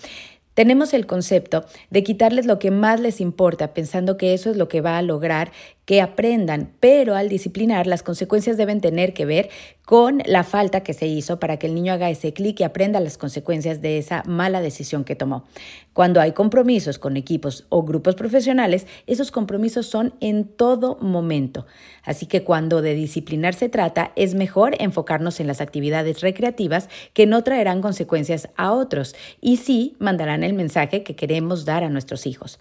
Tenemos 0.53 0.93
el 0.93 1.07
concepto 1.07 1.65
de 1.89 2.03
quitarles 2.03 2.45
lo 2.45 2.59
que 2.59 2.69
más 2.69 2.99
les 2.99 3.21
importa, 3.21 3.73
pensando 3.73 4.15
que 4.15 4.35
eso 4.35 4.51
es 4.51 4.57
lo 4.57 4.67
que 4.67 4.81
va 4.81 4.99
a 4.99 5.01
lograr 5.01 5.51
que 5.89 6.01
aprendan, 6.01 6.69
pero 6.79 7.15
al 7.15 7.29
disciplinar 7.29 7.87
las 7.87 8.03
consecuencias 8.03 8.57
deben 8.57 8.79
tener 8.79 9.11
que 9.11 9.25
ver 9.25 9.49
con 9.85 10.21
la 10.27 10.43
falta 10.43 10.83
que 10.83 10.93
se 10.93 11.07
hizo 11.07 11.39
para 11.39 11.57
que 11.57 11.65
el 11.65 11.73
niño 11.73 11.93
haga 11.93 12.11
ese 12.11 12.31
clic 12.31 12.59
y 12.59 12.63
aprenda 12.63 12.99
las 12.99 13.17
consecuencias 13.17 13.81
de 13.81 13.97
esa 13.97 14.21
mala 14.27 14.61
decisión 14.61 15.03
que 15.03 15.15
tomó. 15.15 15.45
Cuando 15.93 16.21
hay 16.21 16.33
compromisos 16.33 16.99
con 16.99 17.17
equipos 17.17 17.65
o 17.69 17.81
grupos 17.81 18.13
profesionales, 18.13 18.85
esos 19.07 19.31
compromisos 19.31 19.87
son 19.87 20.13
en 20.19 20.45
todo 20.45 20.99
momento. 21.01 21.65
Así 22.03 22.27
que 22.27 22.43
cuando 22.43 22.83
de 22.83 22.93
disciplinar 22.93 23.55
se 23.55 23.67
trata, 23.67 24.11
es 24.15 24.35
mejor 24.35 24.75
enfocarnos 24.79 25.39
en 25.39 25.47
las 25.47 25.59
actividades 25.59 26.21
recreativas 26.21 26.87
que 27.13 27.25
no 27.25 27.43
traerán 27.43 27.81
consecuencias 27.81 28.49
a 28.57 28.73
otros 28.73 29.15
y 29.41 29.57
sí 29.57 29.95
mandarán 29.97 30.43
el 30.43 30.53
mensaje 30.53 31.01
que 31.01 31.15
queremos 31.15 31.65
dar 31.65 31.83
a 31.83 31.89
nuestros 31.89 32.27
hijos. 32.27 32.59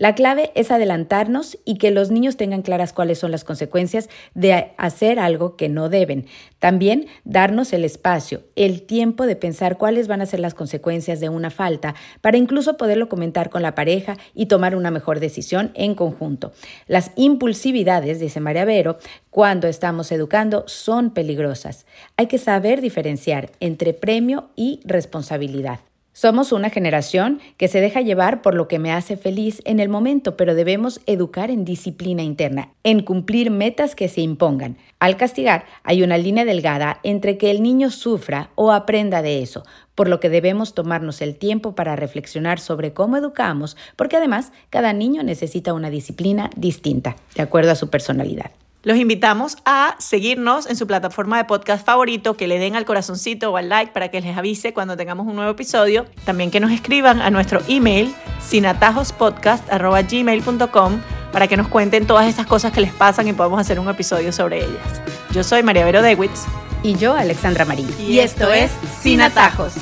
La 0.00 0.14
clave 0.14 0.50
es 0.54 0.70
adelantarnos 0.70 1.58
y 1.66 1.76
que 1.76 1.90
los 1.90 2.10
niños 2.10 2.38
tengan 2.38 2.62
claras 2.62 2.94
cuáles 2.94 3.18
son 3.18 3.32
las 3.32 3.44
consecuencias 3.44 4.08
de 4.32 4.72
hacer 4.78 5.18
algo 5.18 5.56
que 5.56 5.68
no 5.68 5.90
deben. 5.90 6.24
También 6.58 7.04
darnos 7.24 7.74
el 7.74 7.84
espacio, 7.84 8.40
el 8.56 8.80
tiempo 8.80 9.26
de 9.26 9.36
pensar 9.36 9.76
cuáles 9.76 10.08
van 10.08 10.22
a 10.22 10.26
ser 10.26 10.40
las 10.40 10.54
consecuencias 10.54 11.20
de 11.20 11.28
una 11.28 11.50
falta 11.50 11.94
para 12.22 12.38
incluso 12.38 12.78
poderlo 12.78 13.10
comentar 13.10 13.50
con 13.50 13.60
la 13.60 13.74
pareja 13.74 14.16
y 14.34 14.46
tomar 14.46 14.74
una 14.74 14.90
mejor 14.90 15.20
decisión 15.20 15.70
en 15.74 15.94
conjunto. 15.94 16.52
Las 16.86 17.10
impulsividades, 17.16 18.20
dice 18.20 18.40
María 18.40 18.64
Vero, 18.64 18.96
cuando 19.28 19.68
estamos 19.68 20.10
educando 20.12 20.64
son 20.66 21.10
peligrosas. 21.10 21.84
Hay 22.16 22.26
que 22.26 22.38
saber 22.38 22.80
diferenciar 22.80 23.52
entre 23.60 23.92
premio 23.92 24.48
y 24.56 24.80
responsabilidad. 24.84 25.80
Somos 26.12 26.50
una 26.50 26.70
generación 26.70 27.40
que 27.56 27.68
se 27.68 27.80
deja 27.80 28.00
llevar 28.00 28.42
por 28.42 28.54
lo 28.54 28.66
que 28.66 28.80
me 28.80 28.92
hace 28.92 29.16
feliz 29.16 29.62
en 29.64 29.78
el 29.78 29.88
momento, 29.88 30.36
pero 30.36 30.56
debemos 30.56 31.00
educar 31.06 31.50
en 31.50 31.64
disciplina 31.64 32.22
interna, 32.22 32.72
en 32.82 33.02
cumplir 33.02 33.50
metas 33.50 33.94
que 33.94 34.08
se 34.08 34.20
impongan. 34.20 34.76
Al 34.98 35.16
castigar 35.16 35.66
hay 35.84 36.02
una 36.02 36.18
línea 36.18 36.44
delgada 36.44 36.98
entre 37.04 37.38
que 37.38 37.50
el 37.50 37.62
niño 37.62 37.90
sufra 37.90 38.50
o 38.56 38.72
aprenda 38.72 39.22
de 39.22 39.40
eso, 39.40 39.64
por 39.94 40.08
lo 40.08 40.18
que 40.18 40.30
debemos 40.30 40.74
tomarnos 40.74 41.22
el 41.22 41.36
tiempo 41.36 41.76
para 41.76 41.94
reflexionar 41.94 42.58
sobre 42.58 42.92
cómo 42.92 43.16
educamos, 43.16 43.76
porque 43.94 44.16
además 44.16 44.52
cada 44.68 44.92
niño 44.92 45.22
necesita 45.22 45.74
una 45.74 45.90
disciplina 45.90 46.50
distinta, 46.56 47.16
de 47.36 47.42
acuerdo 47.42 47.70
a 47.70 47.76
su 47.76 47.88
personalidad. 47.88 48.50
Los 48.82 48.96
invitamos 48.96 49.58
a 49.66 49.94
seguirnos 49.98 50.66
en 50.66 50.74
su 50.74 50.86
plataforma 50.86 51.36
de 51.36 51.44
podcast 51.44 51.84
favorito, 51.84 52.34
que 52.34 52.48
le 52.48 52.58
den 52.58 52.76
al 52.76 52.86
corazoncito 52.86 53.52
o 53.52 53.58
al 53.58 53.68
like 53.68 53.92
para 53.92 54.08
que 54.08 54.22
les 54.22 54.38
avise 54.38 54.72
cuando 54.72 54.96
tengamos 54.96 55.26
un 55.26 55.36
nuevo 55.36 55.50
episodio. 55.50 56.06
También 56.24 56.50
que 56.50 56.60
nos 56.60 56.70
escriban 56.70 57.20
a 57.20 57.28
nuestro 57.30 57.60
email 57.68 58.14
sinatajospodcast.gmail.com 58.40 61.00
para 61.30 61.46
que 61.46 61.58
nos 61.58 61.68
cuenten 61.68 62.06
todas 62.06 62.26
esas 62.26 62.46
cosas 62.46 62.72
que 62.72 62.80
les 62.80 62.94
pasan 62.94 63.28
y 63.28 63.34
podamos 63.34 63.60
hacer 63.60 63.78
un 63.78 63.90
episodio 63.90 64.32
sobre 64.32 64.64
ellas. 64.64 65.02
Yo 65.32 65.44
soy 65.44 65.62
María 65.62 65.84
Vero 65.84 66.00
Dewitz. 66.00 66.46
Y 66.82 66.94
yo, 66.94 67.14
Alexandra 67.14 67.66
Marín. 67.66 67.94
Y, 67.98 68.20
esto 68.20 68.50
es 68.50 68.70
Sin 69.02 69.20
Atajos. 69.20 69.74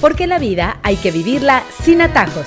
Porque 0.00 0.26
la 0.26 0.38
vida 0.38 0.78
hay 0.82 0.96
que 0.96 1.10
vivirla 1.10 1.62
sin 1.82 2.00
atajos. 2.00 2.46